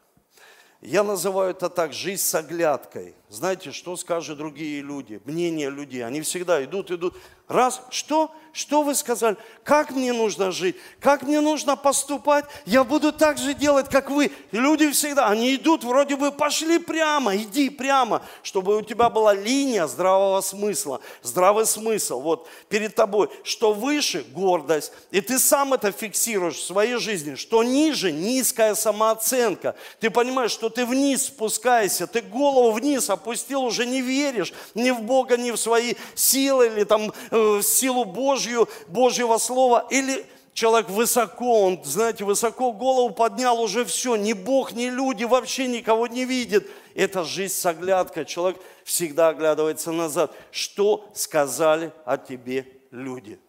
я 0.82 1.04
называю 1.04 1.52
это 1.52 1.70
так, 1.70 1.92
жизнь 1.92 2.22
с 2.22 2.34
оглядкой. 2.36 3.14
Знаете, 3.28 3.72
что 3.72 3.98
скажут 3.98 4.38
другие 4.38 4.82
люди, 4.82 5.22
мнение 5.26 5.70
людей. 5.70 6.06
Они 6.06 6.22
всегда 6.22 6.64
идут, 6.64 6.90
идут. 6.90 7.18
Раз, 7.50 7.82
что? 7.90 8.32
Что 8.52 8.82
вы 8.82 8.96
сказали? 8.96 9.38
Как 9.64 9.92
мне 9.92 10.12
нужно 10.12 10.52
жить? 10.52 10.76
Как 11.00 11.22
мне 11.22 11.40
нужно 11.40 11.76
поступать? 11.76 12.46
Я 12.66 12.84
буду 12.84 13.14
так 13.14 13.38
же 13.38 13.54
делать, 13.54 13.88
как 13.90 14.10
вы. 14.10 14.32
И 14.52 14.58
люди 14.58 14.90
всегда, 14.92 15.28
они 15.28 15.56
идут, 15.56 15.84
вроде 15.84 16.16
бы 16.16 16.32
пошли 16.32 16.80
прямо, 16.80 17.36
иди 17.36 17.70
прямо, 17.70 18.24
чтобы 18.42 18.76
у 18.76 18.82
тебя 18.82 19.10
была 19.10 19.34
линия 19.34 19.86
здравого 19.86 20.42
смысла, 20.42 21.00
здравый 21.22 21.68
смысл. 21.68 22.22
Вот 22.22 22.48
перед 22.70 22.96
тобой, 22.96 23.30
что 23.44 23.74
выше– 23.74 24.26
гордость. 24.34 24.92
И 25.12 25.22
ты 25.22 25.38
сам 25.38 25.74
это 25.74 25.92
фиксируешь 25.92 26.56
в 26.56 26.66
своей 26.66 26.98
жизни. 26.98 27.36
Что 27.36 27.64
ниже– 27.64 28.12
низкая 28.12 28.74
самооценка. 28.74 29.76
Ты 30.00 30.10
понимаешь, 30.10 30.52
что 30.52 30.70
ты 30.70 30.86
вниз 30.86 31.28
спускаешься, 31.28 32.08
ты 32.08 32.22
голову 32.22 32.72
вниз 32.72 33.10
опустил, 33.10 33.64
уже 33.64 33.86
не 33.86 34.02
веришь 34.02 34.54
ни 34.74 34.90
в 34.90 35.02
Бога, 35.02 35.38
ни 35.38 35.52
в 35.52 35.58
свои 35.58 35.94
силы 36.16 36.68
или 36.68 36.84
там 36.84 37.14
э, 37.40 37.62
силу 37.62 38.06
Божью, 38.06 38.68
Божьего 38.88 39.38
Слова, 39.38 39.88
или 39.90 40.26
человек 40.54 40.90
высоко, 40.90 41.64
он, 41.66 41.84
знаете, 41.84 42.26
высоко 42.26 42.72
голову 42.74 43.14
поднял, 43.14 43.62
уже 43.62 43.86
все, 43.86 44.16
ни 44.16 44.34
Бог, 44.34 44.74
ни 44.74 44.88
люди, 44.88 45.24
вообще 45.24 45.68
никого 45.68 46.08
не 46.08 46.26
видит. 46.26 46.70
Это 46.96 47.24
жизнь 47.24 47.54
с 47.54 47.66
оглядкой. 47.66 48.26
Человек 48.26 48.60
всегда 48.84 49.30
оглядывается 49.30 49.92
назад. 49.92 50.34
Что 50.52 51.10
сказали 51.14 51.94
о 52.06 52.18
тебе 52.18 52.68
люди? 52.92 53.40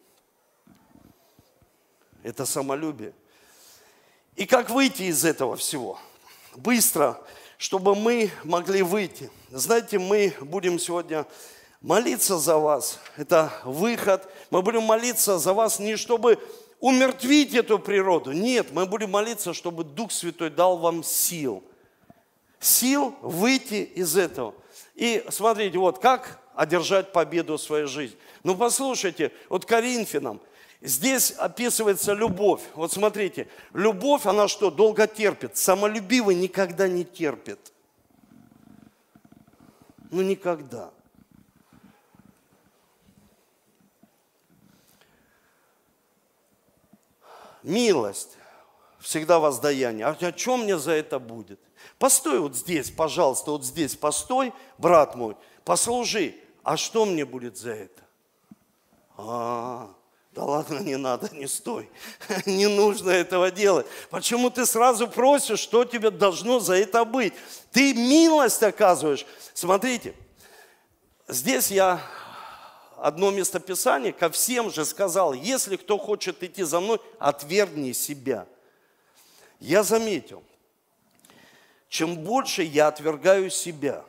Это 2.22 2.46
самолюбие. 2.46 3.12
И 4.36 4.46
как 4.46 4.70
выйти 4.70 5.02
из 5.04 5.24
этого 5.24 5.56
всего? 5.56 5.98
Быстро, 6.54 7.20
чтобы 7.58 7.94
мы 7.94 8.30
могли 8.44 8.82
выйти. 8.82 9.30
Знаете, 9.50 9.98
мы 9.98 10.32
будем 10.40 10.78
сегодня 10.78 11.26
молиться 11.80 12.38
за 12.38 12.56
вас. 12.56 12.98
Это 13.16 13.52
выход. 13.64 14.28
Мы 14.50 14.62
будем 14.62 14.82
молиться 14.82 15.38
за 15.38 15.52
вас 15.52 15.78
не 15.78 15.96
чтобы 15.96 16.38
умертвить 16.80 17.54
эту 17.54 17.78
природу. 17.78 18.32
Нет, 18.32 18.68
мы 18.72 18.86
будем 18.86 19.10
молиться, 19.10 19.52
чтобы 19.52 19.84
Дух 19.84 20.12
Святой 20.12 20.50
дал 20.50 20.78
вам 20.78 21.04
сил. 21.04 21.62
Сил 22.58 23.14
выйти 23.22 23.82
из 23.94 24.16
этого. 24.16 24.54
И 24.94 25.24
смотрите, 25.30 25.78
вот 25.78 25.98
как 25.98 26.40
одержать 26.54 27.12
победу 27.12 27.56
в 27.56 27.62
своей 27.62 27.86
жизни. 27.86 28.18
Ну 28.44 28.54
послушайте, 28.54 29.32
вот 29.48 29.64
Коринфянам, 29.64 30.40
здесь 30.82 31.30
описывается 31.32 32.12
любовь. 32.12 32.60
Вот 32.74 32.92
смотрите, 32.92 33.48
любовь, 33.72 34.26
она 34.26 34.48
что, 34.48 34.70
долго 34.70 35.06
терпит. 35.06 35.56
Самолюбивый 35.56 36.34
никогда 36.34 36.88
не 36.88 37.04
терпит. 37.04 37.72
Ну 40.10 40.22
никогда. 40.22 40.90
Милость, 47.62 48.36
всегда 49.00 49.38
воздаяние. 49.38 50.06
А 50.06 50.10
о 50.10 50.32
чем 50.32 50.64
мне 50.64 50.78
за 50.78 50.92
это 50.92 51.18
будет? 51.18 51.60
Постой 51.98 52.40
вот 52.40 52.56
здесь, 52.56 52.90
пожалуйста, 52.90 53.52
вот 53.52 53.64
здесь 53.64 53.96
постой, 53.96 54.52
брат 54.78 55.14
мой, 55.14 55.36
послужи. 55.64 56.34
А 56.62 56.76
что 56.76 57.06
мне 57.06 57.24
будет 57.24 57.56
за 57.56 57.70
это? 57.70 58.02
А, 59.16 59.90
да 60.32 60.44
ладно, 60.44 60.78
не 60.78 60.96
надо, 60.96 61.28
не 61.34 61.46
стой. 61.48 61.90
Не 62.46 62.68
нужно 62.68 63.10
этого 63.10 63.50
делать. 63.50 63.86
Почему 64.10 64.50
ты 64.50 64.64
сразу 64.64 65.08
просишь, 65.08 65.58
что 65.58 65.84
тебе 65.84 66.10
должно 66.10 66.60
за 66.60 66.74
это 66.74 67.04
быть? 67.04 67.34
Ты 67.72 67.94
милость 67.94 68.62
оказываешь. 68.62 69.26
Смотрите, 69.54 70.14
здесь 71.28 71.70
я 71.70 72.00
одно 73.00 73.30
местописание, 73.30 74.12
ко 74.12 74.30
всем 74.30 74.70
же 74.70 74.84
сказал, 74.84 75.32
если 75.32 75.76
кто 75.76 75.98
хочет 75.98 76.42
идти 76.42 76.62
за 76.62 76.80
мной, 76.80 77.00
отвергни 77.18 77.92
себя. 77.92 78.46
Я 79.58 79.82
заметил, 79.82 80.42
чем 81.88 82.16
больше 82.16 82.62
я 82.62 82.88
отвергаю 82.88 83.50
себя, 83.50 84.04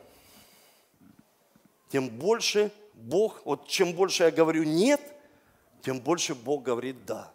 тем 1.90 2.10
больше 2.10 2.72
Бог, 2.94 3.42
вот 3.46 3.68
чем 3.68 3.94
больше 3.94 4.24
я 4.24 4.32
говорю 4.32 4.64
нет, 4.64 5.02
тем 5.82 6.00
больше 6.00 6.36
Бог 6.36 6.64
говорит 6.64 7.06
да. 7.06 7.32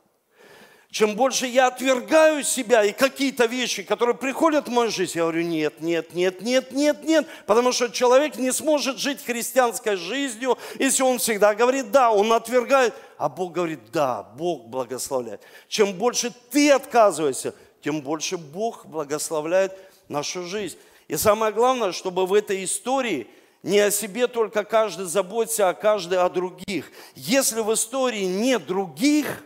Чем 0.96 1.14
больше 1.14 1.46
я 1.46 1.66
отвергаю 1.66 2.42
себя 2.42 2.82
и 2.82 2.90
какие-то 2.90 3.44
вещи, 3.44 3.82
которые 3.82 4.14
приходят 4.14 4.66
в 4.66 4.70
мою 4.70 4.90
жизнь, 4.90 5.18
я 5.18 5.24
говорю, 5.24 5.42
нет, 5.42 5.82
нет, 5.82 6.14
нет, 6.14 6.40
нет, 6.40 6.72
нет, 6.72 7.04
нет, 7.04 7.26
потому 7.44 7.72
что 7.72 7.90
человек 7.90 8.36
не 8.36 8.50
сможет 8.50 8.96
жить 8.96 9.22
христианской 9.22 9.96
жизнью, 9.96 10.56
если 10.78 11.02
он 11.02 11.18
всегда 11.18 11.54
говорит 11.54 11.90
да, 11.90 12.10
он 12.10 12.32
отвергает, 12.32 12.94
а 13.18 13.28
Бог 13.28 13.52
говорит 13.52 13.80
да, 13.92 14.22
Бог 14.22 14.68
благословляет. 14.68 15.42
Чем 15.68 15.92
больше 15.92 16.32
ты 16.50 16.70
отказываешься, 16.70 17.54
тем 17.82 18.00
больше 18.00 18.38
Бог 18.38 18.86
благословляет 18.86 19.76
нашу 20.08 20.44
жизнь. 20.44 20.78
И 21.08 21.18
самое 21.18 21.52
главное, 21.52 21.92
чтобы 21.92 22.24
в 22.24 22.32
этой 22.32 22.64
истории 22.64 23.26
не 23.62 23.80
о 23.80 23.90
себе 23.90 24.28
только 24.28 24.64
каждый 24.64 25.04
заботится, 25.04 25.68
а 25.68 25.74
каждый 25.74 26.16
о 26.16 26.30
других. 26.30 26.90
Если 27.14 27.60
в 27.60 27.70
истории 27.74 28.24
нет 28.24 28.64
других 28.64 29.44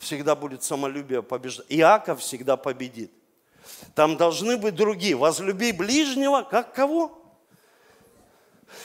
всегда 0.00 0.34
будет 0.34 0.64
самолюбие 0.64 1.22
побеждать. 1.22 1.66
Иаков 1.68 2.20
всегда 2.20 2.56
победит. 2.56 3.12
Там 3.94 4.16
должны 4.16 4.56
быть 4.56 4.74
другие. 4.74 5.14
Возлюби 5.14 5.70
ближнего, 5.72 6.42
как 6.42 6.74
кого? 6.74 7.16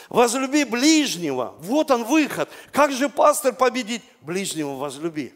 Возлюби 0.08 0.64
ближнего. 0.64 1.54
Вот 1.58 1.90
он 1.90 2.04
выход. 2.04 2.48
Как 2.70 2.92
же 2.92 3.08
пастор 3.08 3.54
победить? 3.54 4.02
Ближнего 4.20 4.76
возлюби. 4.76 5.34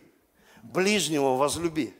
Ближнего 0.62 1.37
возлюби. 1.37 1.95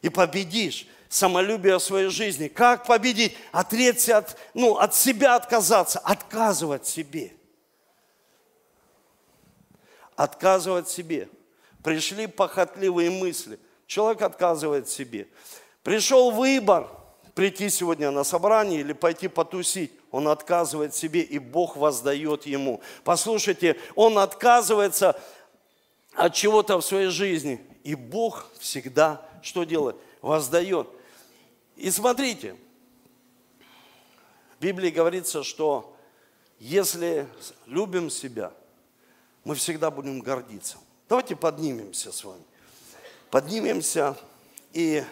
И 0.00 0.08
победишь 0.08 0.86
самолюбие 1.10 1.78
своей 1.80 2.08
жизни. 2.08 2.48
Как 2.48 2.86
победить? 2.86 3.36
Отречься 3.52 4.18
от, 4.18 4.38
ну, 4.54 4.78
от 4.78 4.94
себя 4.94 5.36
отказаться. 5.36 5.98
Отказывать 5.98 6.86
себе. 6.86 7.34
Отказывать 10.16 10.88
себе 10.88 11.28
пришли 11.88 12.26
похотливые 12.26 13.08
мысли. 13.08 13.58
Человек 13.86 14.20
отказывает 14.20 14.90
себе. 14.90 15.26
Пришел 15.82 16.30
выбор 16.30 16.86
прийти 17.34 17.70
сегодня 17.70 18.10
на 18.10 18.24
собрание 18.24 18.80
или 18.80 18.92
пойти 18.92 19.26
потусить. 19.26 19.90
Он 20.10 20.28
отказывает 20.28 20.94
себе, 20.94 21.22
и 21.22 21.38
Бог 21.38 21.78
воздает 21.78 22.44
ему. 22.44 22.82
Послушайте, 23.04 23.78
он 23.94 24.18
отказывается 24.18 25.18
от 26.12 26.34
чего-то 26.34 26.76
в 26.76 26.84
своей 26.84 27.08
жизни. 27.08 27.58
И 27.84 27.94
Бог 27.94 28.50
всегда 28.58 29.26
что 29.40 29.64
делает? 29.64 29.96
Воздает. 30.20 30.90
И 31.74 31.90
смотрите, 31.90 32.54
в 34.58 34.60
Библии 34.60 34.90
говорится, 34.90 35.42
что 35.42 35.96
если 36.58 37.26
любим 37.64 38.10
себя, 38.10 38.52
мы 39.42 39.54
всегда 39.54 39.90
будем 39.90 40.20
гордиться. 40.20 40.76
Давайте 41.08 41.36
поднимемся 41.36 42.12
с 42.12 42.24
вами. 42.24 42.42
Поднимемся 43.30 44.16
и, 44.72 45.04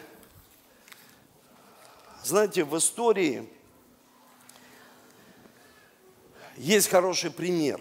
знаете, 2.23 2.65
в 2.65 2.77
истории 2.77 3.49
Есть 6.57 6.89
хороший 6.89 7.31
пример. 7.31 7.81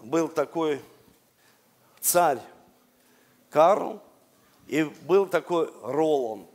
Был 0.00 0.28
такой 0.28 0.80
царь 2.00 2.38
Карл, 3.50 4.00
и 4.68 4.84
был 4.84 5.26
такой 5.26 5.72
Роланд, 5.82 6.48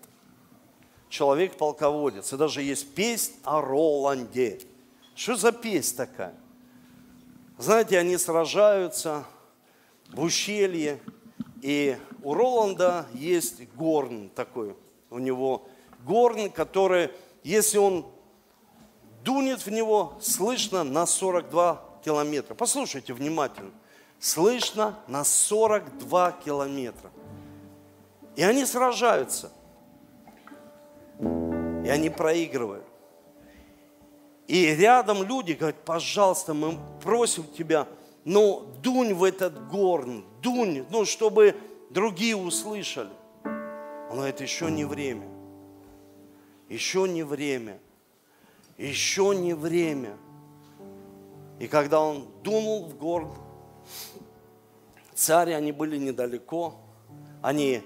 человек-полководец. 1.09 2.31
И 2.31 2.37
даже 2.37 2.61
есть 2.61 2.93
песнь 2.95 3.33
о 3.43 3.61
Роланде. 3.61 4.61
Что 5.15 5.35
за 5.35 5.51
песнь 5.51 5.97
такая? 5.97 6.33
Знаете, 7.57 7.99
они 7.99 8.17
сражаются 8.17 9.25
в 10.11 10.21
ущелье, 10.21 10.99
и 11.61 11.97
у 12.23 12.33
Роланда 12.33 13.05
есть 13.13 13.67
горн 13.73 14.29
такой. 14.29 14.75
У 15.09 15.19
него 15.19 15.67
горн, 16.05 16.49
который, 16.49 17.11
если 17.43 17.77
он 17.77 18.05
дунет 19.23 19.65
в 19.65 19.71
него, 19.71 20.17
слышно 20.21 20.83
на 20.83 21.05
42 21.05 21.83
километра. 22.03 22.55
Послушайте 22.55 23.13
внимательно. 23.13 23.71
Слышно 24.19 24.99
на 25.07 25.23
42 25.23 26.31
километра. 26.43 27.11
И 28.35 28.43
они 28.43 28.65
сражаются. 28.65 29.51
И 31.19 31.89
они 31.89 32.09
проигрывают. 32.09 32.85
И 34.47 34.65
рядом 34.75 35.23
люди 35.23 35.53
говорят, 35.53 35.83
пожалуйста, 35.85 36.53
мы 36.53 36.77
просим 37.03 37.45
тебя, 37.55 37.87
ну, 38.29 38.63
дунь 38.83 39.15
в 39.15 39.23
этот 39.23 39.67
горн, 39.69 40.23
дунь, 40.43 40.85
ну, 40.91 41.03
чтобы 41.03 41.55
другие 41.89 42.35
услышали. 42.35 43.09
Он 43.43 44.17
говорит, 44.17 44.39
еще 44.39 44.69
не 44.69 44.85
время. 44.85 45.27
Еще 46.69 47.09
не 47.09 47.23
время. 47.23 47.79
Еще 48.77 49.35
не 49.35 49.55
время. 49.55 50.15
И 51.59 51.67
когда 51.67 52.01
он 52.01 52.27
дунул 52.43 52.85
в 52.85 52.97
горн, 52.99 53.33
цари, 55.15 55.53
они 55.53 55.71
были 55.71 55.97
недалеко, 55.97 56.75
они 57.41 57.81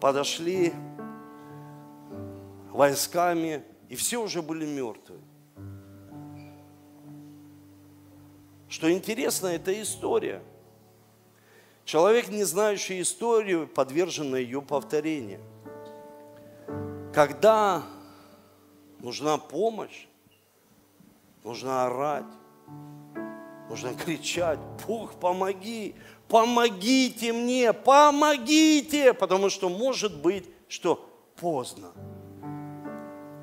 подошли 0.00 0.72
войсками, 2.72 3.62
и 3.88 3.94
все 3.94 4.20
уже 4.20 4.42
были 4.42 4.66
мертвы. 4.66 5.20
Что 8.76 8.92
интересно, 8.92 9.46
это 9.46 9.72
история. 9.80 10.42
Человек, 11.86 12.28
не 12.28 12.44
знающий 12.44 13.00
историю, 13.00 13.66
подвержен 13.66 14.36
ее 14.36 14.60
повторению. 14.60 15.40
Когда 17.14 17.84
нужна 18.98 19.38
помощь, 19.38 20.06
нужно 21.42 21.86
орать, 21.86 22.26
нужно 23.70 23.94
кричать, 23.94 24.58
Бог, 24.86 25.14
помоги, 25.14 25.94
помогите 26.28 27.32
мне, 27.32 27.72
помогите, 27.72 29.14
потому 29.14 29.48
что 29.48 29.70
может 29.70 30.20
быть, 30.20 30.44
что 30.68 31.02
поздно. 31.36 31.92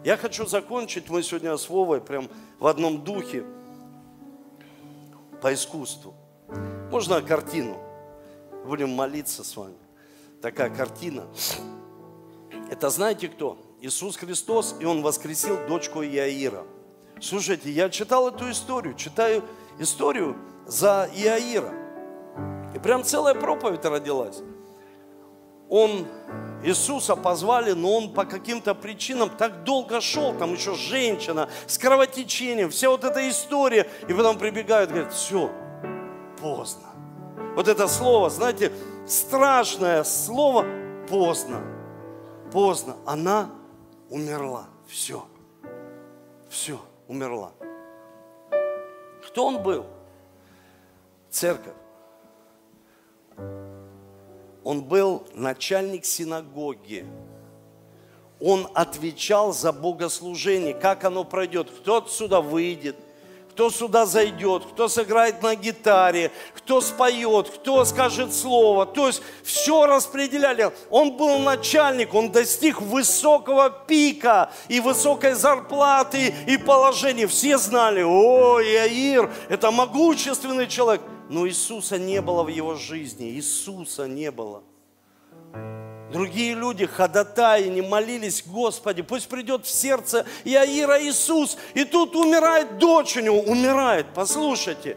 Я 0.06 0.16
хочу 0.16 0.46
закончить, 0.46 1.10
мы 1.10 1.24
сегодня 1.24 1.58
с 1.58 1.66
прям 2.02 2.30
в 2.60 2.68
одном 2.68 3.04
духе 3.04 3.44
по 5.44 5.54
искусству. 5.54 6.14
Можно 6.90 7.22
картину? 7.22 7.78
Будем 8.66 8.92
молиться 8.92 9.44
с 9.44 9.58
вами. 9.58 9.76
Такая 10.42 10.70
картина. 10.70 11.28
Это 12.72 12.90
знаете 12.90 13.28
кто? 13.28 13.58
Иисус 13.82 14.16
Христос, 14.16 14.78
и 14.80 14.86
Он 14.86 15.02
воскресил 15.02 15.58
дочку 15.68 16.02
Иаира. 16.02 16.64
Слушайте, 17.20 17.70
я 17.72 17.90
читал 17.90 18.30
эту 18.30 18.50
историю, 18.50 18.96
читаю 18.96 19.44
историю 19.80 20.38
за 20.66 21.10
Иаира. 21.14 21.74
И 22.74 22.80
прям 22.80 23.04
целая 23.04 23.36
проповедь 23.36 23.84
родилась. 23.84 24.42
Он, 25.68 26.08
Иисуса 26.64 27.16
позвали, 27.16 27.72
но 27.74 27.98
он 27.98 28.14
по 28.14 28.26
каким-то 28.26 28.74
причинам 28.74 29.30
так 29.30 29.64
долго 29.64 30.00
шел, 30.02 30.34
там 30.34 30.54
еще 30.54 30.76
женщина 30.76 31.50
с 31.68 31.78
кровотечением, 31.78 32.70
вся 32.70 32.90
вот 32.90 33.04
эта 33.04 33.30
история. 33.30 33.90
И 34.08 34.14
потом 34.14 34.38
прибегают 34.38 34.90
говорят, 34.90 35.14
все, 35.14 35.52
поздно. 36.42 36.88
Вот 37.56 37.68
это 37.68 37.88
слово, 37.88 38.30
знаете, 38.30 38.72
страшное 39.06 40.04
слово 40.04 40.66
поздно. 41.10 41.62
Поздно. 42.52 42.96
Она 43.06 43.50
умерла. 44.10 44.68
Все. 44.88 45.26
Все, 46.50 46.80
умерла. 47.08 47.52
Кто 49.28 49.48
он 49.48 49.64
был? 49.64 49.86
Церковь. 51.30 51.74
Он 54.64 54.84
был 54.84 55.24
начальник 55.34 56.06
синагоги. 56.06 57.06
Он 58.40 58.68
отвечал 58.74 59.54
за 59.54 59.72
богослужение, 59.72 60.74
как 60.74 61.04
оно 61.04 61.24
пройдет, 61.24 61.70
кто 61.70 61.98
отсюда 61.98 62.42
выйдет, 62.42 62.96
кто 63.52 63.70
сюда 63.70 64.06
зайдет, 64.06 64.64
кто 64.66 64.88
сыграет 64.88 65.44
на 65.44 65.56
гитаре, 65.56 66.32
кто 66.56 66.82
споет, 66.82 67.50
кто 67.50 67.86
скажет 67.86 68.34
слово. 68.34 68.86
То 68.86 69.08
есть 69.08 69.22
все 69.44 69.86
распределяли. 69.86 70.72
Он 70.90 71.16
был 71.16 71.38
начальник, 71.38 72.14
он 72.14 72.32
достиг 72.32 72.82
высокого 72.82 73.70
пика 73.70 74.50
и 74.70 74.80
высокой 74.80 75.34
зарплаты 75.34 76.34
и 76.48 76.58
положения. 76.58 77.28
Все 77.28 77.58
знали, 77.58 78.02
о, 78.02 78.60
Иаир, 78.60 79.32
это 79.50 79.72
могущественный 79.72 80.68
человек. 80.68 81.02
Но 81.30 81.48
Иисуса 81.48 81.98
не 81.98 82.22
было 82.22 82.44
в 82.44 82.50
его 82.50 82.76
жизни, 82.76 83.30
Иисуса 83.32 84.08
не 84.08 84.32
было. 84.32 84.64
Другие 86.12 86.54
люди 86.54 86.86
ходатаи 86.86 87.68
не 87.70 87.82
молились, 87.82 88.44
Господи, 88.46 89.02
пусть 89.02 89.28
придет 89.28 89.66
в 89.66 89.70
сердце 89.70 90.28
Иаира 90.44 91.04
Иисус. 91.04 91.58
И 91.74 91.86
тут 91.86 92.16
умирает 92.16 92.78
дочь 92.78 93.18
у 93.18 93.20
него, 93.20 93.40
умирает. 93.42 94.06
Послушайте. 94.14 94.96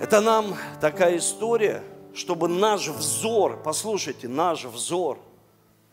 Это 0.00 0.20
нам 0.20 0.56
такая 0.80 1.18
история, 1.18 1.82
чтобы 2.12 2.48
наш 2.48 2.88
взор, 2.88 3.62
послушайте, 3.62 4.26
наш 4.26 4.64
взор, 4.64 5.18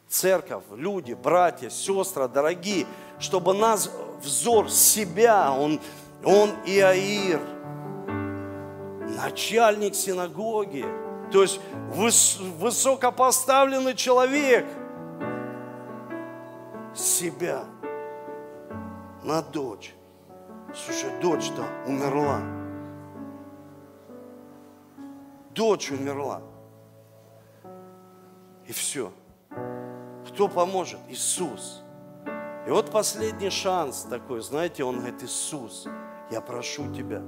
церковь, 0.07 0.63
люди, 0.71 1.13
братья, 1.13 1.69
сестры, 1.69 2.27
дорогие, 2.27 2.87
чтобы 3.19 3.53
наш 3.53 3.89
взор 4.21 4.69
себя, 4.71 5.51
он, 5.51 5.79
он 6.25 6.51
Иаир, 6.65 7.41
начальник 9.17 9.95
синагоги, 9.95 10.85
то 11.31 11.41
есть 11.41 11.59
выс, 11.89 12.39
высокопоставленный 12.59 13.95
человек 13.95 14.65
себя 16.95 17.63
на 19.23 19.41
дочь. 19.41 19.95
Слушай, 20.73 21.09
дочь-то 21.21 21.65
умерла. 21.87 22.41
Дочь 25.51 25.91
умерла. 25.91 26.41
И 28.67 28.71
все. 28.71 29.11
Кто 30.27 30.47
поможет? 30.47 30.99
Иисус. 31.09 31.83
И 32.65 32.69
вот 32.69 32.91
последний 32.91 33.49
шанс 33.49 34.03
такой, 34.09 34.41
знаете, 34.41 34.83
он 34.83 34.99
говорит, 34.99 35.21
Иисус, 35.21 35.85
я 36.33 36.41
прошу 36.41 36.91
тебя, 36.91 37.21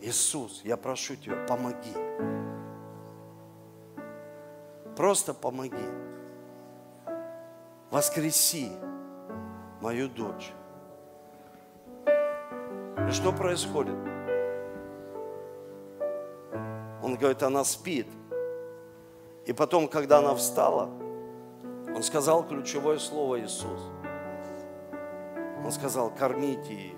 Иисус, 0.00 0.62
я 0.64 0.78
прошу 0.78 1.14
тебя, 1.14 1.44
помоги. 1.46 1.92
Просто 4.96 5.34
помоги. 5.34 5.88
Воскреси 7.90 8.72
мою 9.82 10.08
дочь. 10.08 10.52
И 12.06 13.10
что 13.10 13.30
происходит? 13.30 13.98
Он 17.02 17.14
говорит, 17.16 17.42
она 17.42 17.62
спит. 17.62 18.08
И 19.44 19.52
потом, 19.52 19.86
когда 19.86 20.20
она 20.20 20.34
встала, 20.34 20.88
он 21.94 22.02
сказал 22.02 22.48
ключевое 22.48 22.98
слово 22.98 23.40
Иисус. 23.40 23.82
Он 25.62 25.70
сказал, 25.70 26.10
кормите 26.10 26.72
ее, 26.72 26.97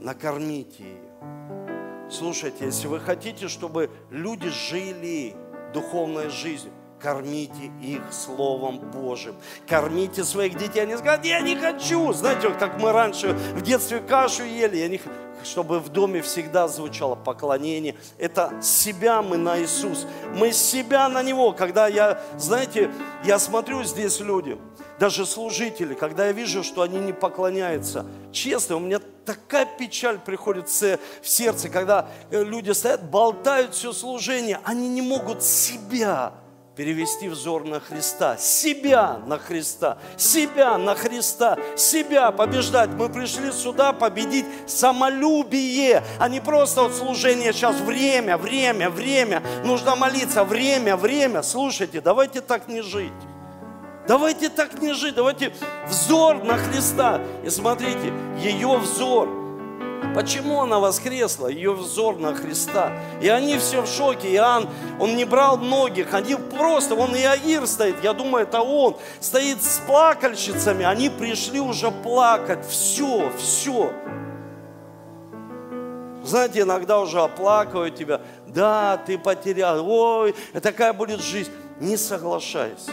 накормите 0.00 0.82
ее. 0.82 2.10
Слушайте, 2.10 2.64
если 2.64 2.88
вы 2.88 2.98
хотите, 2.98 3.48
чтобы 3.48 3.90
люди 4.10 4.48
жили 4.48 5.36
духовной 5.72 6.28
жизнью. 6.28 6.72
Кормите 7.00 7.70
их 7.80 8.02
Словом 8.12 8.78
Божьим. 8.90 9.34
Кормите 9.66 10.22
своих 10.22 10.58
детей. 10.58 10.80
Они 10.80 10.96
скажут, 10.96 11.24
я 11.24 11.40
не 11.40 11.56
хочу. 11.56 12.12
Знаете, 12.12 12.50
как 12.50 12.78
мы 12.78 12.92
раньше 12.92 13.32
в 13.32 13.62
детстве 13.62 14.00
кашу 14.00 14.44
ели, 14.44 14.76
я 14.76 14.88
не 14.88 15.00
чтобы 15.42 15.80
в 15.80 15.88
доме 15.88 16.20
всегда 16.20 16.68
звучало 16.68 17.14
поклонение. 17.14 17.96
Это 18.18 18.52
себя 18.62 19.22
мы 19.22 19.36
на 19.36 19.58
Иисус. 19.62 20.06
Мы 20.34 20.52
себя 20.52 21.08
на 21.08 21.22
Него. 21.22 21.52
Когда 21.52 21.88
я, 21.88 22.20
знаете, 22.36 22.90
я 23.24 23.38
смотрю 23.38 23.82
здесь 23.84 24.20
люди, 24.20 24.58
даже 25.00 25.24
служители, 25.24 25.94
когда 25.94 26.26
я 26.26 26.32
вижу, 26.32 26.62
что 26.62 26.82
они 26.82 26.98
не 26.98 27.14
поклоняются, 27.14 28.04
честно, 28.32 28.76
у 28.76 28.80
меня 28.80 29.00
такая 29.24 29.64
печаль 29.64 30.18
приходит 30.18 30.68
в 30.68 30.98
сердце, 31.26 31.70
когда 31.70 32.10
э, 32.30 32.44
люди 32.44 32.70
стоят, 32.72 33.10
болтают 33.10 33.74
все 33.74 33.94
служение, 33.94 34.60
они 34.62 34.90
не 34.90 35.00
могут 35.00 35.42
себя 35.42 36.34
перевести 36.76 37.30
взор 37.30 37.64
на 37.64 37.80
Христа, 37.80 38.36
себя 38.36 39.18
на 39.24 39.38
Христа, 39.38 39.96
себя 40.18 40.76
на 40.76 40.94
Христа, 40.94 41.56
себя 41.76 42.30
побеждать. 42.30 42.90
Мы 42.90 43.08
пришли 43.08 43.52
сюда 43.52 43.94
победить 43.94 44.46
самолюбие, 44.66 46.04
а 46.18 46.28
не 46.28 46.40
просто 46.40 46.82
вот 46.82 46.94
служение 46.94 47.54
сейчас 47.54 47.76
время, 47.80 48.36
время, 48.36 48.90
время. 48.90 49.42
Нужно 49.64 49.96
молиться, 49.96 50.44
время, 50.44 50.94
время. 50.96 51.42
Слушайте, 51.42 52.02
давайте 52.02 52.42
так 52.42 52.68
не 52.68 52.82
жить. 52.82 53.12
Давайте 54.08 54.48
так 54.48 54.80
не 54.80 54.92
жить, 54.92 55.14
давайте 55.14 55.52
взор 55.86 56.42
на 56.42 56.56
Христа. 56.56 57.20
И 57.44 57.50
смотрите, 57.50 58.12
ее 58.42 58.76
взор– 58.78 59.28
Почему 60.14 60.60
она 60.60 60.80
воскресла? 60.80 61.46
Ее 61.46 61.72
взор 61.72 62.18
на 62.18 62.34
Христа. 62.34 62.92
И 63.20 63.28
они 63.28 63.58
все 63.58 63.82
в 63.82 63.86
шоке. 63.86 64.34
Иоанн, 64.34 64.68
он 64.98 65.14
не 65.14 65.24
брал 65.24 65.56
многих, 65.56 66.14
они 66.14 66.34
просто, 66.34 66.94
он 66.94 67.14
и 67.14 67.22
Аир 67.22 67.66
стоит, 67.66 68.02
я 68.02 68.12
думаю, 68.12 68.44
это 68.44 68.60
он, 68.60 68.96
стоит 69.20 69.62
с 69.62 69.78
плакальщицами, 69.86 70.84
они 70.84 71.10
пришли 71.10 71.60
уже 71.60 71.90
плакать. 71.90 72.66
Все, 72.66 73.30
все. 73.38 73.92
Знаете, 76.24 76.60
иногда 76.60 77.00
уже 77.00 77.20
оплакивают 77.20 77.94
тебя. 77.94 78.20
Да, 78.46 79.00
ты 79.06 79.16
потерял. 79.16 79.88
Ой, 79.88 80.34
такая 80.60 80.92
будет 80.92 81.20
жизнь. 81.20 81.50
Не 81.78 81.96
соглашайся. 81.96 82.90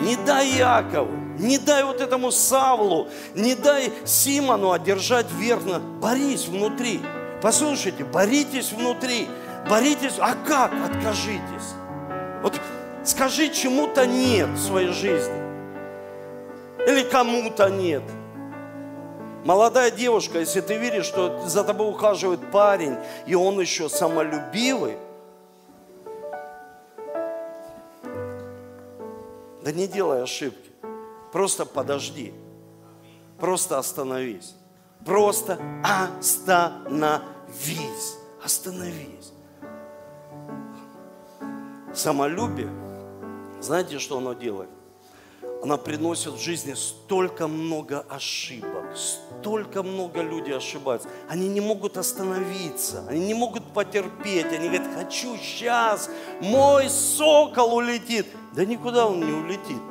Не 0.00 0.16
дай 0.16 0.48
Якову, 0.48 1.12
не 1.38 1.58
дай 1.58 1.84
вот 1.84 2.00
этому 2.00 2.30
Савлу, 2.30 3.08
не 3.34 3.54
дай 3.54 3.92
Симону 4.04 4.72
одержать 4.72 5.26
верно. 5.32 5.78
Борись 5.78 6.46
внутри. 6.46 7.00
Послушайте, 7.42 8.04
боритесь 8.04 8.72
внутри. 8.72 9.28
Боритесь. 9.68 10.14
А 10.18 10.34
как? 10.34 10.72
Откажитесь. 10.72 11.74
Вот 12.42 12.60
скажи 13.04 13.48
чему-то 13.48 14.06
нет 14.06 14.48
в 14.48 14.58
своей 14.58 14.92
жизни. 14.92 15.48
Или 16.86 17.02
кому-то 17.02 17.68
нет. 17.68 18.02
Молодая 19.44 19.90
девушка, 19.90 20.40
если 20.40 20.60
ты 20.60 20.76
видишь, 20.76 21.06
что 21.06 21.46
за 21.46 21.64
тобой 21.64 21.88
ухаживает 21.88 22.50
парень, 22.50 22.96
и 23.26 23.34
он 23.34 23.60
еще 23.60 23.88
самолюбивый, 23.88 24.96
Да 29.68 29.74
не 29.74 29.86
делай 29.86 30.22
ошибки. 30.22 30.70
Просто 31.30 31.66
подожди. 31.66 32.32
Просто 33.38 33.78
остановись. 33.78 34.54
Просто 35.04 35.60
остановись. 36.18 38.16
Остановись. 38.42 39.34
Самолюбие, 41.92 42.70
знаете, 43.60 43.98
что 43.98 44.16
оно 44.16 44.32
делает? 44.32 44.70
Она 45.62 45.76
приносит 45.76 46.32
в 46.32 46.38
жизни 46.38 46.72
столько 46.72 47.46
много 47.46 48.06
ошибок, 48.08 48.96
столько 48.96 49.27
много 49.82 50.22
людей 50.22 50.56
ошибаются. 50.56 51.08
Они 51.28 51.48
не 51.48 51.60
могут 51.60 51.96
остановиться, 51.96 53.04
они 53.08 53.26
не 53.26 53.34
могут 53.34 53.64
потерпеть. 53.72 54.46
Они 54.46 54.68
говорят, 54.68 54.94
хочу 54.94 55.36
сейчас, 55.36 56.10
мой 56.40 56.88
сокол 56.88 57.74
улетит. 57.76 58.26
Да 58.54 58.64
никуда 58.64 59.06
он 59.06 59.20
не 59.20 59.32
улетит. 59.32 59.82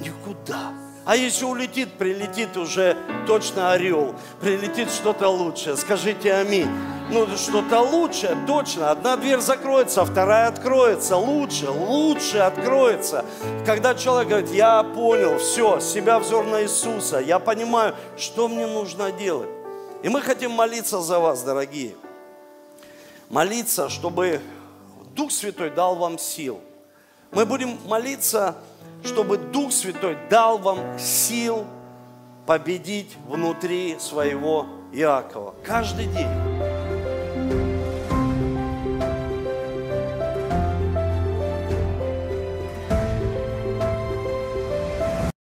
Никуда. 0.00 0.72
А 1.04 1.16
если 1.16 1.44
улетит, 1.44 1.92
прилетит 1.98 2.56
уже 2.56 2.96
точно 3.26 3.72
орел, 3.72 4.14
прилетит 4.40 4.90
что-то 4.90 5.28
лучшее. 5.28 5.76
Скажите 5.76 6.32
аминь. 6.32 6.68
Ну, 7.10 7.26
что-то 7.36 7.80
лучшее, 7.80 8.36
точно. 8.46 8.90
Одна 8.90 9.16
дверь 9.16 9.40
закроется, 9.40 10.04
вторая 10.04 10.48
откроется. 10.48 11.16
Лучше, 11.16 11.70
лучше 11.70 12.38
откроется. 12.38 13.24
Когда 13.66 13.94
человек 13.94 14.28
говорит, 14.28 14.50
я 14.50 14.82
понял, 14.82 15.38
все, 15.38 15.80
себя 15.80 16.18
взор 16.18 16.46
на 16.46 16.62
Иисуса, 16.62 17.18
я 17.18 17.38
понимаю, 17.38 17.94
что 18.16 18.48
мне 18.48 18.66
нужно 18.66 19.12
делать. 19.12 19.48
И 20.02 20.08
мы 20.08 20.22
хотим 20.22 20.52
молиться 20.52 21.00
за 21.00 21.18
вас, 21.18 21.42
дорогие. 21.42 21.94
Молиться, 23.28 23.88
чтобы 23.88 24.40
Дух 25.14 25.30
Святой 25.30 25.70
дал 25.70 25.96
вам 25.96 26.18
сил– 26.18 26.60
мы 27.34 27.46
будем 27.46 27.78
молиться, 27.86 28.54
чтобы 29.02 29.38
Дух 29.38 29.72
Святой 29.72 30.16
дал 30.30 30.58
вам 30.58 30.98
сил 30.98 31.66
победить 32.46 33.16
внутри 33.26 33.96
своего 33.98 34.66
Иакова. 34.92 35.54
Каждый 35.64 36.06
день. 36.06 36.73